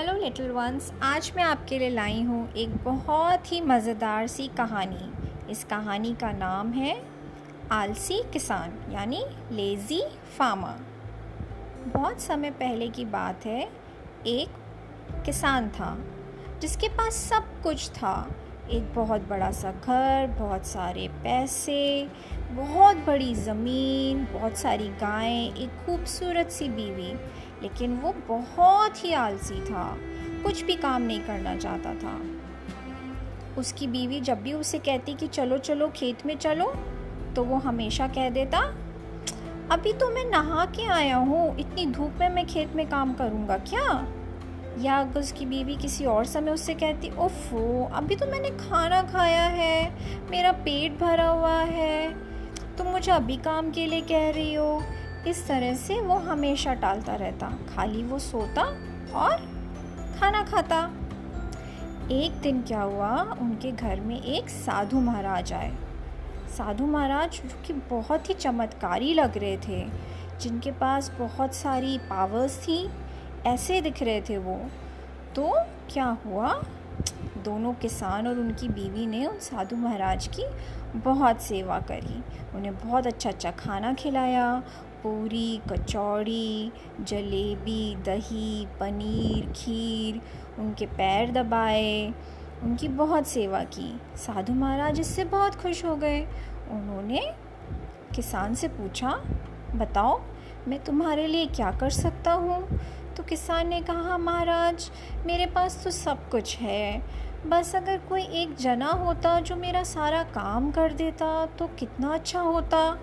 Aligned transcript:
Hello 0.00 0.12
little 0.14 0.50
ones 0.50 0.90
आज 1.02 1.30
मैं 1.36 1.42
आपके 1.44 1.78
लिए 1.78 1.88
लाई 1.90 2.22
हूँ 2.22 2.52
एक 2.52 2.76
बहुत 2.84 3.50
ही 3.52 3.60
मज़ेदार 3.60 4.26
सी 4.26 4.46
कहानी। 4.48 5.50
इस 5.52 5.64
कहानी 5.64 6.12
का 6.14 6.30
नाम 6.32 6.70
है 6.72 6.94
आलसी 7.72 8.22
किसान, 8.32 8.78
यानी 8.92 9.22
लेज़ी 9.52 10.00
फार्मर 10.38 10.80
बहुत 11.92 12.20
समय 12.20 12.50
पहले 12.50 12.88
की 12.88 13.04
बात 13.04 13.46
है, 13.46 13.68
एक 14.26 15.22
किसान 15.26 15.68
था, 15.68 15.96
जिसके 16.60 16.88
पास 16.88 17.16
सब 17.28 17.62
कुछ 17.62 17.88
था। 17.90 18.30
एक 18.70 18.92
बहुत 18.94 19.28
बड़ा 19.28 19.50
सा 19.50 19.70
घर, 19.72 20.26
बहुत 20.38 20.66
सारे 20.66 21.06
पैसे, 21.22 22.08
बहुत 22.52 22.96
बड़ी 23.06 23.34
ज़मीन, 23.34 24.24
बहुत 24.32 24.56
सारी 24.56 24.88
गायें, 25.00 25.54
एक 25.54 25.84
खूबसूरत 25.86 26.50
सी 26.50 26.68
बीवी। 26.68 27.12
लेकिन 27.62 27.96
वो 27.96 28.14
बहुत 28.28 29.04
ही 29.04 29.12
आलसी 29.12 29.60
था। 29.60 29.84
कुछ 30.44 30.62
भी 30.64 30.74
काम 30.74 31.02
नहीं 31.02 31.20
करना 31.20 31.56
चाहता 31.56 31.94
था। 31.94 32.20
उसकी 33.58 33.86
बीवी 33.86 34.20
जब 34.20 34.42
भी 34.42 34.52
उसे 34.52 34.78
कहती 34.78 35.14
कि 35.14 35.26
चलो 35.26 35.58
चलो, 35.58 35.88
खेत 35.88 36.26
में 36.26 36.36
चलो 36.38 36.72
तो 37.36 37.44
वो 37.44 37.56
हमेशा 37.56 38.06
कह 38.08 38.30
देता, 38.30 38.58
अभी 39.70 39.92
तो 39.92 40.08
मैं 40.10 40.24
नहा 40.24 40.64
के 40.66 40.86
आया 40.86 41.16
हूँ। 41.16 41.58
इतनी 41.58 41.86
धूप 41.86 42.14
में 42.20 42.28
मैं 42.28 42.46
खेत 42.46 42.72
में 42.76 42.88
काम 42.88 43.12
करूँगा 43.14 43.56
क्या? 43.58 44.06
या 44.78 44.96
अगर 45.00 45.20
उसकी 45.20 45.46
बीवी 45.46 45.76
किसी 45.76 46.04
और 46.04 46.24
समय 46.24 46.50
उससे 46.50 46.74
कहती, 46.74 47.10
ओफो, 47.18 47.90
अभी 47.94 48.16
तो 48.16 48.26
मैंने 48.26 48.50
खाना 48.50 49.02
खाया 49.02 49.44
है। 49.44 49.90
मेरा 50.30 50.52
पेट 50.52 50.98
भरा 50.98 51.28
हुआ 51.28 51.58
है। 51.60 52.12
तुम 52.76 52.86
मुझे 52.86 53.12
अभी 53.12 53.36
काम 53.36 53.70
के 53.70 53.86
लिए 53.86 54.00
कह 54.00 54.30
रही 54.30 54.54
हो। 54.54 54.82
इस 55.26 55.48
तरह 55.48 55.74
से 55.74 56.00
वो 56.00 56.14
हमेशा 56.14 56.74
टालता 56.74 57.14
रहता। 57.14 57.48
खाली 57.74 58.02
वो 58.02 58.18
सोता 58.18 58.62
और 59.14 59.36
खाना 60.20 60.42
खाता। 60.42 60.90
एक 62.10 62.32
दिन 62.32 62.62
क्या 62.62 62.82
हुआ, 62.82 63.22
उनके 63.22 63.72
घर 63.72 64.00
में 64.00 64.22
एक 64.22 64.48
साधु 64.48 65.00
महाराज 65.00 65.52
आए। 65.52 65.76
साधु 66.58 66.86
महाराज, 66.86 67.30
जो 67.30 67.62
कि 67.66 67.72
बहुत 67.72 68.28
ही 68.28 68.34
चमत्कारी 68.34 69.14
लग 69.14 69.38
रहे 69.38 69.56
थे, 69.56 69.88
जिनके 70.40 70.70
पास 70.70 71.12
बहुत 71.18 71.54
सारी 71.54 71.98
पावर्स 71.98 72.58
थी, 72.58 72.90
ऐसे 73.46 73.80
दिख 73.80 74.02
रहे 74.02 74.20
थे 74.20 74.38
वो। 74.38 74.60
तो 75.34 75.60
क्या 75.90 76.16
हुआ, 76.26 76.62
दोनों 77.44 77.74
किसान 77.74 78.26
और 78.26 78.38
उनकी 78.38 78.68
बीवी 78.68 79.06
ने 79.06 79.26
उन 79.26 79.38
साधु 79.38 79.76
महाराज 79.76 80.28
की 80.28 80.44
बहुत 80.98 81.42
सेवा 81.42 81.78
करी। 81.78 82.22
उन्हें 82.56 82.78
बहुत 82.78 83.06
अच्छा 83.06 83.30
अच्छा 83.30 83.50
खाना 83.50 83.94
खिलाया 83.94 84.62
पूरी, 85.02 85.60
कचौड़ी, 85.70 86.72
जलेबी, 87.00 87.96
दही, 87.96 88.66
पनीर, 88.80 89.52
खीर, 89.56 90.20
उनके 90.58 90.86
पैर 90.86 91.30
दबाए, 91.30 92.12
उनकी 92.62 92.88
बहुत 92.88 93.26
सेवा 93.26 93.64
की। 93.64 94.00
साधु 94.16 94.52
महाराज 94.52 95.00
इससे 95.00 95.24
बहुत 95.24 95.54
खुश 95.54 95.84
हो 95.84 95.96
गए। 95.96 96.20
उन्होंने 96.70 97.34
किसान 98.14 98.54
से 98.54 98.68
पूछा, 98.68 99.10
बताओ, 99.74 100.20
मैं 100.68 100.84
तुम्हारे 100.84 101.26
लिए 101.26 101.46
क्या 101.46 101.70
कर 101.70 101.90
सकता 101.90 102.32
हूँ? 102.32 102.78
तो 103.16 103.22
किसान 103.22 103.68
ने 103.68 103.80
कहा, 103.80 104.18
महाराज, 104.18 104.90
मेरे 105.26 105.46
पास 105.46 105.84
तो 105.84 105.90
सब 105.90 106.28
कुछ 106.28 106.56
है। 106.58 107.02
बस 107.46 107.76
अगर 107.76 107.98
कोई 107.98 108.22
एक 108.22 108.54
जना 108.54 108.86
होता 108.86 109.40
जो 109.40 109.56
मेरा 109.56 109.82
सारा 109.82 110.22
काम 110.22 110.70
कर 110.70 110.92
देता 110.92 111.46
तो 111.46 111.66
कितना 111.66 112.08
अच्छा 112.08 112.40
होता। 112.40 112.98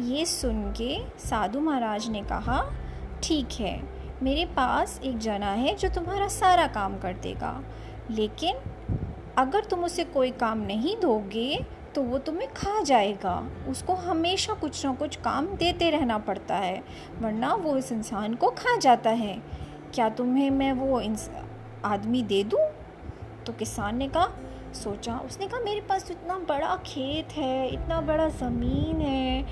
ये 0.00 0.24
सुन 0.26 0.62
के 0.72 0.98
साधु 1.20 1.60
महाराज 1.60 2.08
ने 2.08 2.22
कहा, 2.22 2.62
ठीक 3.22 3.52
है, 3.60 3.80
मेरे 4.22 4.44
पास 4.46 5.00
एक 5.04 5.18
जना 5.18 5.50
है 5.52 5.74
जो 5.74 5.88
तुम्हारा 5.88 6.28
सारा 6.28 6.66
काम 6.68 6.98
कर 6.98 7.14
देगा। 7.14 7.60
लेकिन 8.10 8.56
अगर 9.38 9.64
तुम 9.64 9.84
उसे 9.84 10.04
कोई 10.04 10.30
काम 10.30 10.58
नहीं 10.58 10.96
दोगे 10.96 11.64
तो 11.94 12.02
वो 12.02 12.18
तुम्हें 12.18 12.48
खा 12.48 12.80
जाएगा। 12.82 13.34
उसको 13.68 13.94
हमेशा 13.94 14.54
कुछ 14.54 14.84
ना 14.86 14.92
कुछ 14.94 15.16
काम 15.16 15.46
देते 15.56 15.90
रहना 15.90 16.18
पड़ता 16.18 16.56
है, 16.56 16.82
वरना 17.20 17.54
वो 17.54 17.76
इस 17.76 17.92
इंसान 17.92 18.34
को 18.34 18.50
खा 18.50 18.76
जाता 18.76 19.10
है। 19.10 19.34
क्या 19.94 20.08
तुम्हें 20.08 20.50
मैं 20.50 20.72
वो 20.72 21.00
आदमी 21.84 22.22
दे 22.22 22.42
दूँ? 22.44 22.60
तो 23.46 23.52
किसान 23.52 23.96
ने 23.96 24.08
कहा, 24.08 24.28
सोचा, 24.74 25.16
उसने 25.18 25.46
कहा, 25.46 25.60
मेरे 25.60 25.80
पास 25.80 26.10
इतना 26.10 26.34
बड़ा 26.48 26.74
खेत 26.76 27.32
है, 27.32 27.68
इतना 27.68 28.00
बड़ा 28.00 28.28
ज़मीन 28.28 29.00
है 29.00 29.46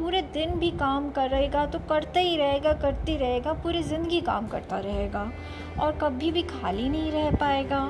पूरे 0.00 0.20
दिन 0.32 0.50
भी 0.58 0.70
काम 0.72 1.08
करेगा 1.10 1.64
तो 1.66 1.78
करता 1.88 2.20
ही 2.20 2.36
रहेगा, 2.36 2.72
करती 2.72 3.16
रहेगा, 3.16 3.52
पूरी 3.52 3.82
ज़िंदगी 3.82 4.20
काम 4.20 4.46
करता 4.48 4.78
रहेगा 4.78 5.30
और 5.80 5.92
कभी 5.92 6.30
भी 6.32 6.42
खाली 6.42 6.88
नहीं 6.88 7.10
रह 7.12 7.30
पाएगा। 7.30 7.80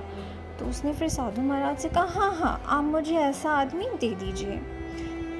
तो 0.58 0.66
उसने 0.66 0.92
फिर 0.92 1.08
साधु 1.08 1.42
महाराज 1.42 1.78
से 1.78 1.88
कहा 1.88 2.04
हाँ 2.04 2.32
हाँ 2.34 2.62
आप 2.68 2.84
मुझे 2.84 3.14
ऐसा 3.16 3.50
आदमी 3.50 3.86
दे 4.00 4.08
दीजिए। 4.14 4.56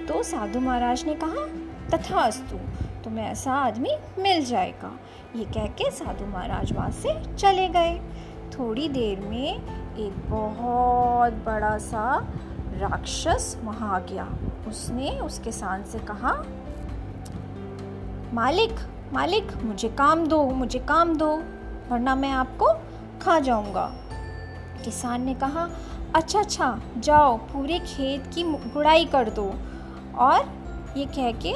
तो 0.06 0.22
साधु 0.22 0.60
महाराज 0.60 1.04
ने 1.06 1.14
कहा, 1.14 1.46
तथास्तु, 1.90 2.56
तुम्हें 3.04 3.24
ऐसा 3.24 3.52
आदमी 3.54 3.96
मिल 4.18 4.44
जाएगा। 4.44 4.92
ये 5.36 5.44
कह 5.46 5.66
के 5.78 5.90
साधु 5.90 6.26
महाराज 6.26 6.72
वहाँ 6.72 6.90
से 6.92 7.14
चले 7.34 7.68
गए। 7.68 7.98
थोड़ी 8.52 8.88
देर 8.88 9.20
में 9.20 9.48
एक 9.48 10.28
बहुत 10.30 11.32
बड़ा 11.46 11.76
सा 11.80 12.16
राक्षस 12.74 13.56
वहाँ 13.64 13.94
आ 13.94 13.98
गया। 14.06 14.28
उसने 14.68 15.10
उस 15.20 15.38
किसान 15.38 15.84
से 15.84 15.98
कहा 15.98 16.32
मालिक 18.32 18.78
मालिक, 19.12 19.52
मुझे 19.62 19.88
काम 19.88 20.26
दो, 20.26 20.42
मुझे 20.44 20.78
काम 20.78 21.14
दो, 21.16 21.28
वरना 21.90 22.14
मैं 22.14 22.30
आपको 22.30 22.66
खा 23.22 23.38
जाऊँगा। 23.38 23.86
किसान 24.84 25.22
ने 25.22 25.34
कहा 25.34 25.68
अच्छा 26.14 26.40
अच्छा 26.40 26.80
जाओ, 26.98 27.36
पूरे 27.36 27.78
खेत 27.78 28.30
की 28.34 28.42
गुड़ाई 28.42 29.04
कर 29.04 29.30
दो। 29.30 29.52
और 30.18 30.94
ये 30.96 31.06
कह 31.06 31.32
के 31.32 31.52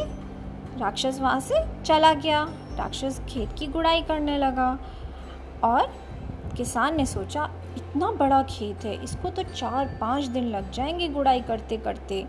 राक्षस 0.81 1.19
वहाँ 1.21 1.41
से 1.41 1.65
चला 1.84 2.13
गया। 2.15 2.43
राक्षस 2.77 3.21
खेत 3.29 3.55
की 3.59 3.67
गुड़ाई 3.67 4.03
करने 4.03 4.39
लगा 4.39 4.79
और 5.65 5.93
किसान 6.57 6.97
ने 6.97 7.07
सोचा, 7.07 7.49
इतना 7.77 8.11
बड़ा 8.11 8.43
खेत 8.43 8.84
है, 8.84 9.03
इसको 9.05 9.31
तो 9.31 9.43
चार, 9.45 9.97
पाँच 10.01 10.25
दिन 10.25 10.49
लग 10.49 10.71
जाएँगे 10.71 11.09
गुड़ाई 11.09 11.41
करते 11.41 11.77
करते 11.77 12.25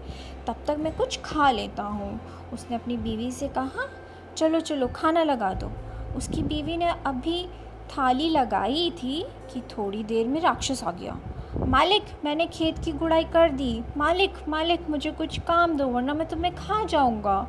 तब 0.48 0.64
तक 0.68 0.78
मैं 0.80 0.96
कुछ 0.98 1.20
खा 1.26 1.52
लेता 1.52 1.84
हूँ। 1.84 2.20
उसने 2.54 2.76
अपनी 2.76 2.98
बीवी 2.98 3.32
से 3.32 3.48
कहा 3.48 3.90
चलो 4.38 4.60
चलो, 4.60 4.88
खाना 4.88 5.24
लगा 5.24 5.54
दो। 5.54 5.72
उसकी 6.18 6.44
बीवी 6.44 6.78
ने 6.78 6.86
अभी 7.06 7.48
थाली 7.90 8.30
लगाई 8.30 8.92
थी 8.98 9.26
कि 9.54 9.62
थोड़ी 9.62 10.04
देर 10.04 10.28
में 10.28 10.42
राक्षस 10.42 10.84
आ 10.84 10.92
गया। 10.92 11.20
मालिक, 11.58 12.04
मैंने 12.26 12.48
खेत 12.48 12.80
की 12.80 12.92
गुड़ाई 12.92 13.24
कर 13.24 13.50
दी। 13.50 13.84
मालिक 13.98 14.34
मालिक, 14.48 14.90
मुझे 14.90 15.12
कुछ 15.12 15.40
काम 15.40 15.78
दो, 15.78 15.88
वरना 15.88 16.14
मैं 16.14 16.28
तुम्हें 16.28 16.56
खा 16.56 16.84
जाऊँगा। 16.84 17.48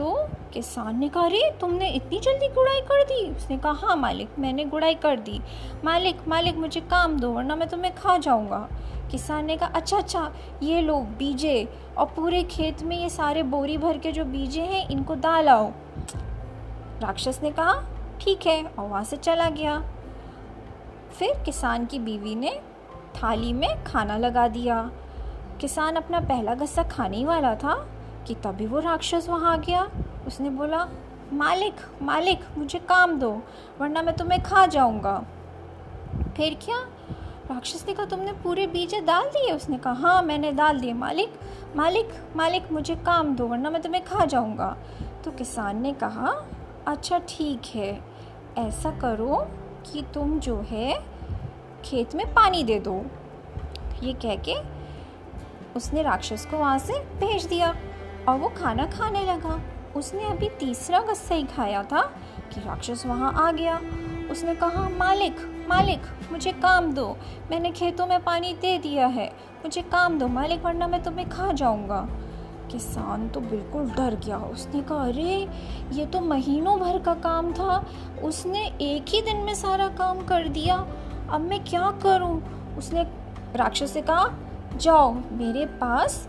तो 0.00 0.28
किसान 0.52 0.98
ने 0.98 1.08
कहा, 1.08 1.24
अरे, 1.24 1.54
तुमने 1.60 1.90
इतनी 1.90 2.20
जल्दी 2.20 2.48
गुड़ाई 2.48 2.80
कर 2.80 3.04
दी? 3.04 3.36
उसने 3.36 3.58
कहा 3.58 3.72
हाँ 3.72 3.96
मालिक, 3.96 4.28
मैंने 4.38 4.64
गुड़ाई 4.64 4.94
कर 4.94 5.20
दी। 5.20 5.40
मालिक 5.84 6.28
मालिक, 6.28 6.56
मुझे 6.56 6.80
काम 6.80 7.20
दो, 7.20 7.30
वरना 7.30 7.56
मैं 7.56 7.68
तुम्हें 7.68 7.94
खा 7.94 8.16
जाऊँगा। 8.16 8.68
किसान 9.10 9.44
ने 9.44 9.56
कहा 9.56 9.70
अच्छा 9.74 9.98
अच्छा 9.98 10.32
ये 10.62 10.80
लो, 10.80 10.96
बीजे, 10.96 11.68
और 11.98 12.06
पूरे 12.06 12.42
खेत 12.42 12.82
में 12.82 13.02
ये 13.02 13.08
सारे 13.08 13.42
बोरी 13.42 13.78
भर 13.78 13.98
के 13.98 14.12
जो 14.12 14.24
बीजे 14.24 14.62
हैं, 14.62 14.88
इनको 14.88 15.14
डाल 15.14 15.48
आओ। 15.48 15.72
राक्षस 17.00 17.40
ने 17.42 17.50
कहा, 17.50 17.84
ठीक 18.20 18.46
है, 18.46 18.64
और 18.78 18.88
वहाँ 18.88 19.04
से 19.04 19.16
चला 19.16 19.50
गया। 19.50 19.84
फिर 21.18 21.42
किसान 21.44 21.86
की 21.86 21.98
बीवी 21.98 22.34
ने 22.34 22.60
थाली 23.16 23.52
में 23.52 23.84
खाना 23.84 24.16
लगा 24.16 24.48
दिया। 24.48 24.90
किसान 25.60 25.94
अपना 25.94 26.20
पहला 26.20 26.54
गस्सा 26.54 26.82
खाने 26.82 27.16
ही 27.16 27.24
वाला 27.24 27.54
था। 27.54 27.88
कि 28.30 28.34
तभी 28.34 28.66
वो 28.66 28.78
राक्षस 28.78 29.26
वहाँ 29.28 29.52
आ 29.52 29.56
गया। 29.56 29.88
उसने 30.26 30.50
बोला, 30.50 30.86
मालिक 31.32 31.80
मालिक, 32.02 32.40
मुझे 32.58 32.78
काम 32.78 33.18
दो, 33.18 33.30
वरना 33.80 34.02
मैं 34.02 34.14
तुम्हें 34.16 34.42
खा 34.42 34.64
जाऊँगा। 34.66 35.16
फिर 36.36 36.54
क्या? 36.62 36.76
राक्षस 37.50 37.84
ने 37.88 37.94
कहा, 37.94 38.06
तुमने 38.06 38.32
पूरे 38.32 38.66
बीजे 38.66 39.00
डाल 39.00 39.28
दिए? 39.28 39.52
उसने 39.52 39.78
कहा 39.78 39.92
हाँ 39.92 40.22
मैंने 40.22 40.52
डाल 40.52 40.80
दिए, 40.80 40.92
मालिक 40.92 41.32
मालिक 41.76 42.12
मालिक, 42.36 42.70
मुझे 42.72 42.94
काम 42.96 43.34
दो, 43.36 43.46
वरना 43.46 43.70
मैं 43.70 43.82
तुम्हें 43.82 44.04
खा 44.04 44.24
जाऊँगा। 44.24 44.76
तो 45.24 45.30
किसान 45.30 45.82
ने 45.82 45.92
कहा 45.92 46.34
अच्छा 46.86 47.18
ठीक 47.28 47.74
है, 47.74 47.92
ऐसा 48.58 48.98
करो 48.98 49.46
कि 49.86 50.04
तुम 50.14 50.38
जो 50.40 50.60
है, 50.70 51.02
खेत 51.84 52.14
में 52.14 52.26
पानी 52.34 52.64
दे 52.64 52.80
दो। 52.80 53.02
ये 54.02 54.12
कह 54.12 54.36
के 54.48 54.54
उसने 55.76 56.02
राक्षस 56.02 56.46
को 56.50 56.58
वहाँ 56.58 56.78
से 56.78 57.04
भेज 57.18 57.46
दिया। 57.46 57.74
और 58.28 58.38
वो 58.38 58.48
खाना 58.48 58.86
खाने 58.86 59.22
लगा। 59.22 59.60
उसने 59.96 60.24
अभी 60.24 60.48
तीसरा 60.48 61.00
गस्सा 61.00 61.34
ही 61.34 61.42
खाया 61.42 61.82
था 61.82 62.02
कि 62.54 62.60
राक्षस 62.60 63.06
वहाँ 63.06 63.48
आ 63.48 63.52
गया। 63.52 63.80
उसने 64.30 64.54
कहा, 64.54 64.88
मालिक 64.88 65.56
मालिक, 65.70 66.02
मुझे 66.32 66.52
काम 66.52 66.92
दो। 66.92 67.16
मैंने 67.50 67.70
खेतों 67.70 68.06
में 68.06 68.24
पानी 68.24 68.52
दे 68.52 68.78
दिया 68.78 69.06
है। 69.06 69.26
मुझे 69.64 69.82
काम 69.82 70.18
दो, 70.18 70.28
मालिक, 70.28 70.64
वरना 70.64 70.86
मैं 70.86 71.02
तुम्हें 71.02 71.28
खा 71.28 71.52
जाऊँगा। 71.52 72.08
किसान 72.70 73.28
तो 73.28 73.40
बिल्कुल 73.40 73.90
डर 73.90 74.14
गया। 74.14 74.38
उसने 74.38 74.80
कहा, 74.80 74.98
अरे, 74.98 75.48
ये 75.92 76.06
तो 76.06 76.20
महीनों 76.20 76.78
भर 76.78 76.98
का 76.98 77.14
काम 77.14 77.52
था। 77.52 77.86
उसने 78.22 78.66
एक 78.66 79.04
ही 79.08 79.22
दिन 79.22 79.36
में 79.36 79.54
सारा 79.54 79.88
काम 79.88 80.20
कर 80.20 80.48
दिया। 80.48 80.86
अब 81.30 81.40
मैं 81.40 81.64
क्या 81.64 81.90
करूँ? 82.02 82.42
उसने 82.78 83.02
राक्षस 83.56 83.90
से 83.90 84.02
कहा, 84.02 84.28
जाओ, 84.76 85.12
मेरे 85.12 85.66
पास 85.66 86.28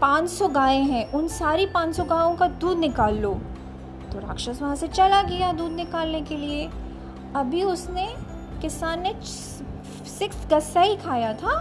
500 0.00 0.48
गायें 0.48 0.82
हैं, 0.82 1.12
उन 1.12 1.28
सारी 1.28 1.66
500 1.66 2.04
गायों 2.04 2.36
का 2.36 2.48
दूध 2.48 2.78
निकाल 2.78 3.18
लो। 3.18 3.34
तो 4.12 4.18
राक्षस 4.18 4.62
वहाँ 4.62 4.76
से 4.76 4.88
चला 4.88 5.22
गया 5.22 5.52
दूध 5.52 5.72
निकालने 5.72 6.20
के 6.20 6.36
लिए। 6.36 6.68
अभी 7.36 7.62
उसने 7.62 8.06
किसान 8.60 9.02
ने 9.02 9.14
सिक्स 10.08 10.46
गस्सा 10.50 10.80
ही 10.80 10.96
खाया 10.96 11.32
था 11.32 11.60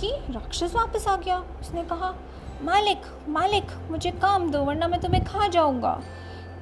कि 0.00 0.10
राक्षस 0.30 0.74
वापस 0.74 1.08
आ 1.08 1.16
गया। 1.16 1.38
उसने 1.60 1.82
कहा, 1.82 2.14
मालिक 2.62 2.98
मालिक, 3.28 3.66
मुझे 3.90 4.10
काम 4.10 4.50
दो, 4.50 4.58
वरना 4.58 4.88
मैं 4.88 5.00
तुम्हें 5.00 5.24
खा 5.24 5.48
जाऊँगा। 5.48 6.00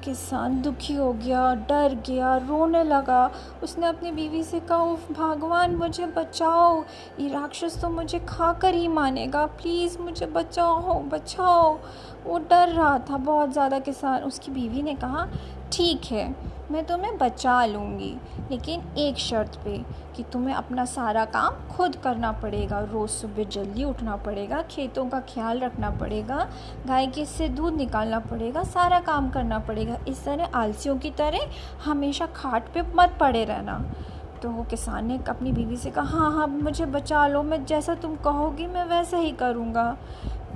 किसान 0.05 0.61
दुखी 0.61 0.93
हो 0.93 1.13
गया, 1.13 1.53
डर 1.55 1.95
गया, 2.07 2.35
रोने 2.37 2.83
लगा। 2.83 3.31
उसने 3.63 3.87
अपनी 3.87 4.11
बीवी 4.11 4.43
से 4.43 4.59
कहा, 4.59 4.83
उफ, 4.83 5.11
भगवान, 5.11 5.75
मुझे 5.75 6.05
बचाओ। 6.05 6.83
ये 7.19 7.29
राक्षस 7.29 7.81
तो 7.81 7.89
मुझे 7.89 8.19
खा 8.19 8.53
कर 8.53 8.73
ही 8.73 8.87
मानेगा। 8.87 9.45
प्लीज़, 9.45 9.99
मुझे 9.99 10.25
बचाओ 10.25 10.99
बचाओ। 11.03 11.77
वो 12.25 12.37
डर 12.49 12.67
रहा 12.67 12.97
था 12.99 13.17
बहुत 13.17 13.51
ज़्यादा 13.51 13.79
किसान। 13.79 14.23
उसकी 14.23 14.51
बीवी 14.51 14.81
ने 14.81 14.95
कहा, 14.95 15.27
ठीक 15.73 16.05
है। 16.11 16.54
मैं 16.71 16.85
तुम्हें 16.85 17.17
बचा 17.17 17.65
लूँगी। 17.65 18.15
लेकिन 18.51 18.83
एक 18.97 19.17
शर्त 19.17 19.55
पे 19.65 19.77
कि 20.15 20.23
तुम्हें 20.23 20.55
अपना 20.55 20.85
सारा 20.85 21.25
काम 21.25 21.67
खुद 21.67 21.95
करना 21.95 22.31
पड़ेगा। 22.31 22.79
रोज़ 22.79 23.11
सुबह 23.11 23.43
जल्दी 23.43 23.83
उठना 23.83 24.15
पड़ेगा, 24.15 24.61
खेतों 24.61 25.05
का 25.05 25.19
ख्याल 25.19 25.59
रखना 25.59 25.89
पड़ेगा, 25.89 26.47
गाय 26.87 27.07
के 27.07 27.25
से 27.25 27.49
दूध 27.49 27.73
निकालना 27.73 28.19
पड़ेगा, 28.19 28.63
सारा 28.63 28.99
काम 28.99 29.29
करना 29.29 29.59
पड़ेगा। 29.59 29.97
इस 30.07 30.23
तरह 30.25 30.49
आलसियों 30.55 30.97
की 30.97 31.11
तरह 31.11 31.47
हमेशा 31.85 32.25
खाट 32.25 32.73
पे 32.73 32.81
मत 32.95 33.17
पड़े 33.19 33.45
रहना। 33.45 33.85
तो 34.41 34.49
वो 34.49 34.63
किसान 34.63 35.05
ने 35.05 35.19
अपनी 35.29 35.51
बीवी 35.51 35.77
से 35.77 35.91
कहा 35.91 36.19
हाँ 36.19 36.31
हाँ 36.31 36.47
मुझे 36.47 36.85
बचा 36.85 37.27
लो। 37.27 37.43
मैं 37.43 37.65
जैसा 37.65 37.95
तुम 37.95 38.15
कहोगी, 38.15 38.67
मैं 38.67 38.85
वैसा 38.85 39.17
ही 39.17 39.31
करूँगा। 39.31 39.97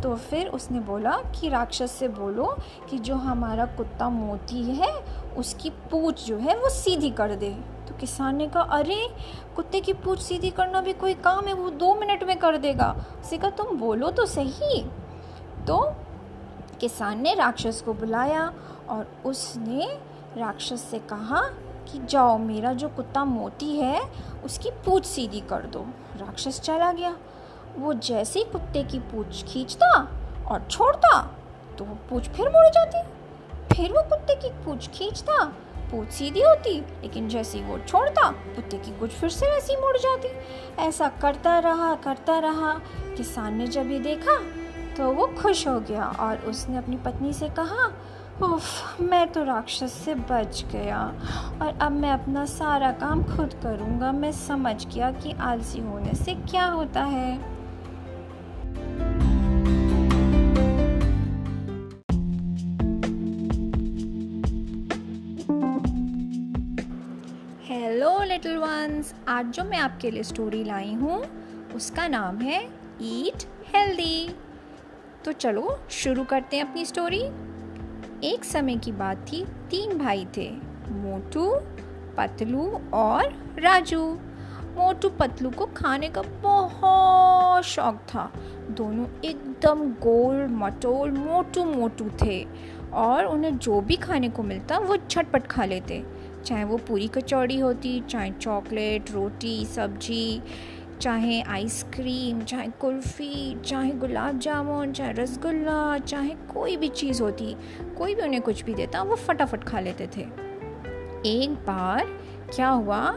तो 0.03 0.15
फिर 0.15 0.47
उसने 0.47 0.79
बोला 0.79 1.11
कि 1.11 1.49
राक्षस 1.49 1.91
से 1.91 2.07
बोलो 2.07 2.57
कि 2.89 2.97
जो 2.99 3.15
हमारा 3.15 3.65
कुत्ता 3.65 4.09
मोती 4.09 4.63
है 4.63 4.91
उसकी 5.37 5.69
पूछ 5.69 6.25
जो 6.25 6.37
है 6.37 6.57
वो 6.57 6.69
सीधी 6.69 7.09
कर 7.09 7.35
दे। 7.35 7.49
तो 7.87 7.95
किसान 7.95 8.35
ने 8.35 8.47
कहा, 8.47 8.63
अरे, 8.63 9.09
कुत्ते 9.55 9.81
की 9.81 9.93
पूछ 9.93 10.19
सीधी 10.21 10.49
करना 10.49 10.81
भी 10.81 10.93
कोई 10.93 11.13
काम 11.13 11.45
है, 11.45 11.53
वो 11.53 11.69
दो 11.69 11.95
मिनट 11.95 12.23
में 12.23 12.39
कर 12.39 12.57
देगा। 12.57 13.05
उसे 13.21 13.37
कहा, 13.37 13.49
तुम 13.49 13.77
बोलो 13.77 14.11
तो 14.11 14.25
सही। 14.25 14.83
तो 15.67 15.93
किसान 16.79 17.21
ने 17.21 17.33
राक्षस 17.33 17.81
को 17.81 17.93
बुलाया 17.93 18.53
और 18.89 19.11
उसने 19.25 19.99
राक्षस 20.37 20.81
से 20.81 20.99
कहा 20.99 21.41
कि, 21.91 22.05
जाओ, 22.05 22.37
मेरा 22.37 22.73
जो 22.73 22.89
कुत्ता 22.89 23.25
मोती 23.25 23.79
है, 23.79 24.09
उसकी 24.43 24.71
पूछ 24.71 25.05
सीधी 25.05 25.39
कर 25.39 25.61
दो। 25.61 25.85
राक्षस 26.17 26.61
चला 26.61 26.91
गया। 26.91 27.17
वो 27.77 27.93
जैसे 27.93 28.39
ही 28.39 28.45
कुत्ते 28.45 28.83
की 28.83 28.99
पूछ 28.99 29.45
खींचता 29.45 30.07
और 30.51 30.67
छोड़ता 30.71 31.35
तो 31.77 31.85
वो 31.85 31.97
पूछ 32.09 32.29
फिर 32.29 32.45
मुड़ 32.49 32.67
जाती। 32.67 33.09
फिर 33.73 33.91
वो 33.91 34.01
कुत्ते 34.01 34.35
की 34.35 34.49
पूछ 34.65 34.87
खींचता, 34.89 35.43
पूछ 35.91 36.09
सीधी 36.09 36.41
होती, 36.41 36.73
लेकिन 37.01 37.27
जैसे 37.29 37.57
ही 37.57 37.63
वो 37.63 37.77
छोड़ता, 37.79 38.29
कुत्ते 38.55 38.77
की 38.77 38.91
कुछ 38.99 39.11
फिर 39.11 39.29
से 39.29 39.49
वैसी 39.51 39.75
मुड़ 39.75 39.97
जाती। 39.97 40.29
ऐसा 40.81 41.07
करता 41.21 41.57
रहा 41.59 41.93
करता 41.95 42.37
रहा, 42.39 42.73
किसान 43.17 43.57
ने 43.57 43.67
जब 43.67 43.91
ये 43.91 43.99
देखा 43.99 44.37
तो 44.97 45.11
वो 45.11 45.25
खुश 45.41 45.67
हो 45.67 45.79
गया 45.79 46.05
और 46.19 46.37
उसने 46.39 46.77
अपनी 46.77 46.97
पत्नी 46.97 47.33
से 47.33 47.49
कहा, 47.49 47.85
उफ, 48.43 48.99
मैं 49.01 49.27
तो 49.31 49.43
राक्षस 49.43 49.93
से 49.95 50.15
बच 50.15 50.63
गया 50.71 50.99
और 51.61 51.77
अब 51.81 51.91
मैं 51.91 52.11
अपना 52.11 52.45
सारा 52.45 52.91
काम 52.91 53.23
खुद 53.35 53.53
करूँगा। 53.63 54.11
मैं 54.11 54.31
समझ 54.31 54.85
गया 54.85 55.11
कि 55.11 55.31
आलसी 55.31 55.79
होने 55.79 56.13
से 56.15 56.33
क्या 56.51 56.65
होता 56.65 57.03
है। 57.03 57.58
लिटिल 68.39 68.57
वंस 68.57 69.13
आज 69.27 69.45
जो 69.45 69.63
मैं 69.63 69.77
आपके 69.77 70.09
लिए 70.11 70.23
स्टोरी 70.23 70.63
लाई 70.63 70.93
हूँ, 70.93 71.15
उसका 71.75 72.07
नाम 72.07 72.37
है 72.37 72.59
ईट 73.01 73.43
हेल्दी 73.67 74.29
तो 75.25 75.31
चलो, 75.31 75.77
शुरू 75.91 76.23
करते 76.23 76.57
हैं 76.57 76.63
अपनी 76.63 76.85
स्टोरी 76.85 77.19
एक 78.23 78.43
समय 78.43 78.75
की 78.75 78.91
बात 78.91 79.25
थी, 79.31 79.43
तीन 79.71 79.97
भाई 79.97 80.25
थे, 80.37 80.49
मोटू, 80.91 81.49
पतलू 82.17 82.69
और 82.93 83.33
राजू। 83.59 84.01
मोटू 84.77 85.09
पतलू 85.09 85.49
को 85.49 85.65
खाने 85.77 86.09
का 86.09 86.21
बहुत 86.43 87.65
शौक 87.65 87.95
था। 88.09 88.31
दोनों 88.71 89.07
एकदम 89.25 89.83
गोल, 89.99 90.45
मटोल 90.53 91.11
मोटू 91.11 91.65
मोटू 91.65 92.09
थे 92.21 92.43
और 92.93 93.25
उन्हें 93.25 93.57
जो 93.57 93.81
भी 93.81 93.95
खाने 93.97 94.29
को 94.29 94.43
मिलता, 94.43 94.77
वो 94.77 94.97
झटपट 94.97 95.47
खा 95.47 95.65
लेते। 95.65 96.03
चाहे 96.45 96.63
वो 96.63 96.77
पूरी 96.77 97.07
कचौड़ी 97.07 97.59
होती, 97.59 98.01
चाहे 98.09 98.31
चॉकलेट, 98.31 99.11
रोटी, 99.11 99.65
सब्ज़ी, 99.65 100.41
चाहे 101.01 101.41
आइसक्रीम, 101.41 102.41
चाहे 102.41 102.67
कुल्फ़ी, 102.67 103.57
चाहे 103.65 103.91
गुलाब 103.91 104.39
जामुन, 104.39 104.91
चाहे 104.91 105.11
रसगुल्ला, 105.11 105.97
चाहे 105.97 106.29
कोई 106.29 106.77
भी 106.77 106.87
चीज़ 106.87 107.21
होती, 107.21 107.55
कोई 107.97 108.15
भी 108.15 108.21
उन्हें 108.21 108.41
कुछ 108.41 108.63
भी 108.63 108.73
देता, 108.73 109.01
वो 109.01 109.15
फटाफट 109.15 109.63
खा 109.63 109.79
लेते 109.79 110.07
थे। 110.17 110.21
एक 111.25 111.49
बार 111.49 112.05
क्या 112.55 112.69
हुआ, 112.69 113.09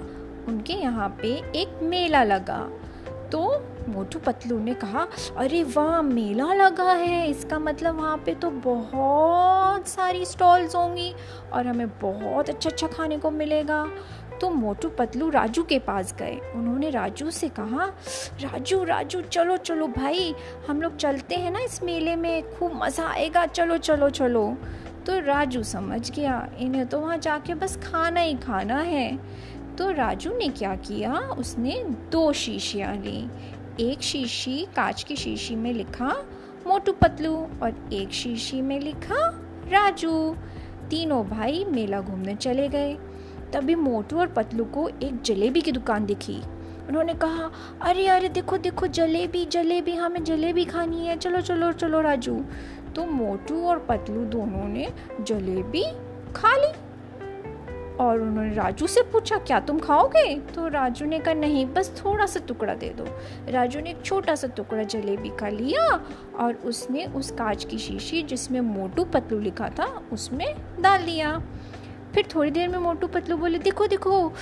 उनके 0.49 0.73
यहाँ 0.73 1.09
पे 1.23 1.29
एक 1.61 1.81
मेला 1.83 2.23
लगा 2.25 2.71
तो 3.33 3.69
मोटू 3.89 4.19
पतलू 4.19 4.59
ने 4.59 4.75
कहा, 4.75 5.07
अरे 5.37 5.63
वाह, 5.63 6.01
मेला 6.03 6.53
लगा 6.55 6.93
है। 6.93 7.27
इसका 7.31 7.59
मतलब 7.59 7.97
वहाँ 7.97 8.17
पे 8.17 8.35
तो 8.35 8.51
बहुत 8.51 9.89
सारी 9.89 10.25
स्टॉल्स 10.25 10.75
होंगी 10.77 11.15
और 11.53 11.67
हमें 11.67 11.89
बहुत 12.01 12.49
अच्छा 12.49 12.71
अच्छा 12.71 12.87
खाने 12.87 13.19
को 13.19 13.31
मिलेगा। 13.31 13.87
तो 14.41 14.51
मोटू 14.51 14.89
पतलू 14.89 15.29
राजू 15.31 15.63
के 15.63 15.79
पास 15.79 16.15
गए। 16.19 16.39
उन्होंने 16.55 16.91
राजू 16.91 17.31
से 17.31 17.49
कहा, 17.49 17.85
राजू 18.41 18.83
राजू, 18.85 19.21
चलो 19.21 19.57
चलो 19.57 19.87
भाई, 19.87 20.35
हम 20.69 20.83
लोग 20.83 20.97
चलते 20.97 21.35
हैं 21.35 21.51
ना 21.51 21.61
इस 21.61 21.83
मेले 21.83 22.17
में। 22.17 22.51
खूब 22.51 22.73
मज़ा 22.75 23.07
आएगा। 23.07 23.47
चलो 23.47 23.79
चलो 23.79 24.09
चलो। 24.11 24.57
तो 25.07 25.19
राजू 25.19 25.63
समझ 25.63 26.11
गया, 26.11 26.49
इन्हें 26.59 26.87
तो 26.87 27.01
वहाँ 27.01 27.19
जाके 27.19 27.55
बस 27.55 27.77
खाना 27.77 28.21
ही 28.21 28.35
खाना 28.35 28.79
है। 28.79 29.19
तो 29.79 29.91
राजू 29.91 30.33
ने 30.37 30.49
क्या 30.49 30.75
किया, 30.77 31.13
उसने 31.13 31.83
दो 32.13 32.33
शीशियाँ 32.33 32.95
ली। 32.95 33.29
एक 33.81 34.03
शीशी 34.03 34.67
कांच 34.77 35.03
की 35.03 35.17
शीशी 35.17 35.57
में 35.57 35.73
लिखा, 35.73 36.25
मोटू 36.67 36.93
पतलू, 36.93 37.37
और 37.63 37.91
एक 37.93 38.13
शीशी 38.13 38.63
में 38.63 38.81
लिखा, 38.81 39.29
राजू। 39.69 40.37
तीनों 40.91 41.27
भाई 41.27 41.65
मेला 41.65 42.01
घूमने 42.01 42.35
चले 42.35 42.69
गए। 42.69 42.95
तभी 43.53 43.75
मोटू 43.75 44.19
और 44.19 44.27
पतलू 44.27 44.65
को 44.65 44.89
एक 44.89 45.23
जलेबी 45.23 45.61
की 45.61 45.73
दुकान 45.73 46.07
दिखी। 46.07 46.43
उन्होंने 46.89 47.15
कहा, 47.15 47.51
अरे 47.83 48.07
अरे, 48.07 48.29
देखो 48.29 48.59
देखो, 48.59 48.87
जलेबी 48.87 49.45
जलेबी, 49.45 49.95
हमें 49.95 50.25
जलेबी 50.25 50.65
खानी 50.65 51.07
है। 51.07 51.17
चलो 51.17 51.41
चलो 51.41 51.73
चलो, 51.73 52.01
राजू। 52.01 52.45
तो 52.97 53.05
मोटू 53.05 53.67
और 53.67 53.79
पतलू 53.79 54.25
दोनों 54.25 54.69
ने 54.69 54.93
जलेबी 55.21 55.85
खा 56.33 56.57
ली। 56.57 56.82
और 58.03 58.21
उन्होंने 58.21 58.55
राजू 58.55 58.87
से 58.87 59.03
पूछा, 59.03 59.37
क्या 59.37 59.61
तुम 59.61 59.79
खाओगे? 59.79 60.39
तो 60.39 60.69
राजू 60.69 61.07
ने 61.07 61.19
कहा, 61.19 61.35
नहीं, 61.35 61.67
बस 61.67 62.03
थोड़ा 62.05 62.27
सा 62.27 62.41
टुकड़ा 62.41 62.75
दे 62.75 62.89
दो। 62.89 63.07
राजू 63.53 63.81
ने 63.81 63.91
एक 63.91 64.03
छोटा 64.03 64.35
सा 64.35 64.49
टुकड़ा 64.49 64.83
जलेबी 64.83 65.29
का 65.29 65.49
लिया 65.49 65.87
और 66.39 66.55
उसने 66.55 67.07
उस 67.07 67.31
कांच 67.31 67.65
की 67.65 67.79
शीशी 67.79 68.23
जिसमें 68.23 68.61
मोटू 68.61 69.05
पतलू 69.05 69.39
लिखा 69.39 69.69
था, 69.69 70.03
उसमें 70.13 70.55
डाल 70.81 71.03
दिया। 71.03 71.43
फिर 72.15 72.29
थोड़ी 72.35 72.51
देर 72.51 72.69
में 72.69 72.79
मोटू 72.79 73.07
पतलू 73.07 73.37
बोले, 73.37 73.59
देखो 73.59 73.87
देखो, 73.87 74.33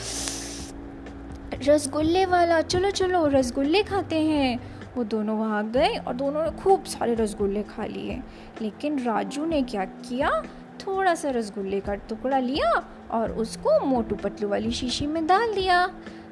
रसगुल्ले 1.68 2.26
वाला, 2.26 2.60
चलो 2.60 2.90
चलो, 2.90 3.26
रसगुल्ले 3.26 3.82
खाते 3.82 4.16
हैं। 4.16 4.60
वो 4.96 5.04
दोनों 5.04 5.38
वहाँ 5.38 5.70
गए 5.70 5.96
और 5.96 6.14
दोनों 6.14 6.44
ने 6.44 6.50
खूब 6.50 6.84
सारे 6.84 7.14
रसगुल्ले 7.14 7.62
खा 7.62 7.84
लिए। 7.84 8.22
लेकिन 8.62 8.98
राजू 9.04 9.44
ने 9.46 9.62
क्या 9.62 9.84
किया? 9.84 10.42
थोड़ा 10.86 11.14
सा 11.14 11.30
रसगुल्ले 11.30 11.80
का 11.80 11.94
टुकड़ा 11.94 12.38
लिया 12.38 12.72
और 13.10 13.32
उसको 13.32 13.78
मोटू 13.86 14.16
पतलू 14.16 14.48
वाली 14.48 14.70
शीशी 14.70 15.06
में 15.06 15.26
डाल 15.26 15.54
दिया। 15.54 15.86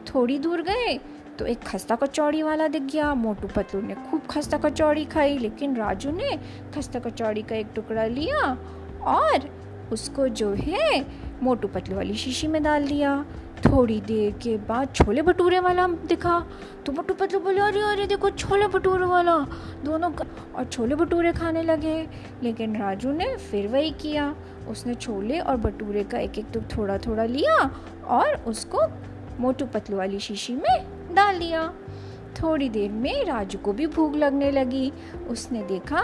थोड़ी 0.06 0.38
दूर 0.38 0.62
गए 0.62 0.98
तो 1.38 1.46
एक 1.46 1.62
खस्ता 1.62 1.96
कचौड़ी 1.96 2.42
वाला 2.42 2.66
दिख 2.68 2.82
गया। 2.82 3.12
मोटू 3.14 3.48
पतलू 3.48 3.80
ने 3.82 3.94
खूब 4.10 4.22
खस्ता 4.30 4.58
कचौड़ी 4.58 5.04
खाई, 5.04 5.38
लेकिन 5.38 5.76
राजू 5.76 6.10
ने 6.10 6.38
खस्ता 6.74 6.98
कचौड़ी 6.98 7.42
का 7.42 7.56
एक 7.56 7.66
टुकड़ा 7.74 8.04
लिया 8.06 8.56
और 9.08 9.48
उसको 9.92 10.28
जो 10.30 10.52
है 10.54 11.04
मोटू 11.42 11.68
पतलू 11.68 11.96
वाली 11.96 12.14
शीशी 12.14 12.46
में 12.46 12.62
डाल 12.62 12.86
दिया। 12.86 13.24
थोड़ी 13.58 14.00
देर 14.00 14.32
के 14.32 14.56
बाद 14.56 14.88
छोले 14.94 15.22
भटूरे 15.22 15.60
वाला 15.60 15.86
दिखा। 15.86 16.46
तो 16.86 16.92
मोटू 16.92 17.14
पतलू 17.14 17.40
बोले, 17.40 17.60
अरे 17.60 17.80
अरे, 17.80 18.06
देखो, 18.06 18.30
छोले 18.30 18.68
भटूरे 18.68 19.06
वाला। 19.06 19.38
दोनों 19.84 20.10
का 20.10 20.24
और 20.54 20.64
छोले 20.64 20.94
भटूरे 20.94 21.32
खाने 21.32 21.62
लगे। 21.62 22.08
लेकिन 22.42 22.76
राजू 22.76 23.12
ने 23.12 23.36
फिर 23.36 23.68
वही 23.68 23.90
किया। 23.90 24.36
उसने 24.68 24.94
छोले 24.94 25.38
और 25.38 25.56
भटूरे 25.56 26.04
का 26.04 26.18
एक 26.18 26.38
एक 26.38 26.46
टुक 26.54 26.64
थोड़ा 26.76 26.98
थोड़ा 26.98 27.24
लिया 27.24 27.80
और 28.06 28.44
उसको 28.46 28.80
मोटू 29.40 29.66
पतलू 29.66 29.96
वाली 29.96 30.18
शीशी 30.18 30.52
में 30.52 31.08
डाल 31.14 31.38
दिया। 31.38 31.74
थोड़ी 32.42 32.68
देर 32.68 32.90
में 32.90 33.24
राजू 33.24 33.58
को 33.58 33.72
भी 33.72 33.86
भूख 33.86 34.14
लगने 34.14 34.50
लगी। 34.50 34.92
उसने 35.28 35.62
देखा 35.62 36.02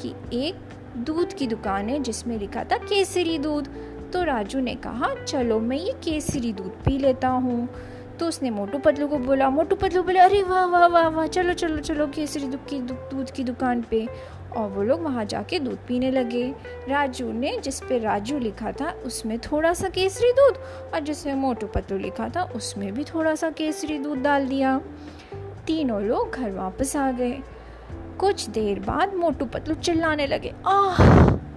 कि 0.00 0.14
एक 0.32 0.54
दूध 0.96 1.32
की 1.32 1.46
दुकान 1.46 1.88
है 1.88 1.98
जिसमें 1.98 2.38
लिखा 2.38 2.64
था 2.64 2.76
केसरी 2.76 3.38
दूध। 3.38 3.93
तो 4.14 4.22
राजू 4.22 4.60
ने 4.60 4.74
कहा, 4.74 5.24
चलो, 5.24 5.60
मैं 5.60 5.76
ये 5.76 5.92
केसरी 5.92 6.52
दूध 6.52 6.70
पी 6.84 6.98
लेता 6.98 7.28
हूँ। 7.28 7.68
तो 8.20 8.26
उसने 8.26 8.50
मोटू 8.50 8.78
पतलू 8.78 9.08
को 9.08 9.18
बोला, 9.18 9.50
मोटू 9.50 9.76
पतलू 9.76 10.02
बोले, 10.02 10.18
अरे 10.18 10.42
वाह 10.42 10.64
वाह 10.64 10.86
वाह 10.86 11.08
वाह, 11.08 11.26
चलो 11.26 11.52
चलो 11.52 11.78
चलो, 11.78 12.06
केसरी 12.06 12.46
दूध 12.46 12.66
की 12.66 12.80
दूध 12.80 13.30
की 13.30 13.44
दुकान 13.44 13.82
पे। 13.82 14.08
और 14.56 14.68
वो 14.68 14.82
लोग 14.82 15.02
वहाँ 15.02 15.24
जाके 15.24 15.58
दूध 15.58 15.78
पीने 15.88 16.10
लगे। 16.10 16.54
राजू 16.88 17.32
ने, 17.32 17.58
जिस 17.58 17.80
पे 17.80 17.98
राजू 17.98 18.38
लिखा 18.38 18.72
था, 18.72 18.90
उसमें 19.06 19.38
थोड़ा 19.38 19.72
सा 19.72 19.88
केसरी 19.88 20.32
दूध 20.32 20.54
और 20.94 21.00
जिसमें 21.00 21.34
मोटू 21.34 21.66
पतलू 21.66 21.98
लिखा 21.98 22.28
था, 22.28 22.42
उसमें 22.42 22.94
भी 22.94 23.04
थोड़ा 23.04 23.34
सा 23.34 23.50
केसरी 23.50 23.98
दूध 23.98 24.18
डाल 24.18 24.46
दिया। 24.46 24.80
तीनों 25.66 26.02
लोग 26.02 26.30
घर 26.30 26.50
वापस 26.50 26.96
आ 26.96 27.10
गए। 27.10 27.38
कुछ 28.18 28.48
देर 28.48 28.80
बाद 28.80 29.14
मोटू 29.14 29.44
पतलू 29.44 29.74
चिल्लाने 29.74 30.26
लगे, 30.26 30.54
आह, 30.66 31.02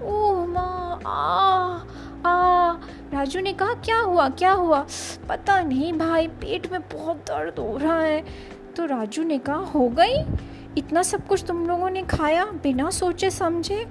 ओह 0.03 0.45
माँ, 0.45 1.01
आह 1.05 2.06
आ, 2.25 2.71
राजू 3.13 3.39
ने 3.39 3.53
कहा, 3.53 3.73
क्या 3.73 3.99
हुआ 3.99 4.29
क्या 4.29 4.51
हुआ? 4.51 4.87
पता 5.29 5.61
नहीं 5.61 5.93
भाई, 5.93 6.27
पेट 6.27 6.71
में 6.71 6.81
बहुत 6.81 7.17
दर्द 7.17 7.59
हो 7.59 7.77
रहा 7.77 8.01
है। 8.01 8.25
तो 8.75 8.85
राजू 8.85 9.23
ने 9.23 9.37
कहा, 9.37 9.55
हो 9.55 9.89
गई? 9.89 10.23
इतना 10.77 11.01
सब 11.01 11.27
कुछ 11.27 11.43
तुम 11.47 11.67
लोगों 11.67 11.89
ने 11.89 12.01
खाया, 12.01 12.45
बिना 12.45 12.89
सोचे 12.89 13.29
समझे? 13.29 13.87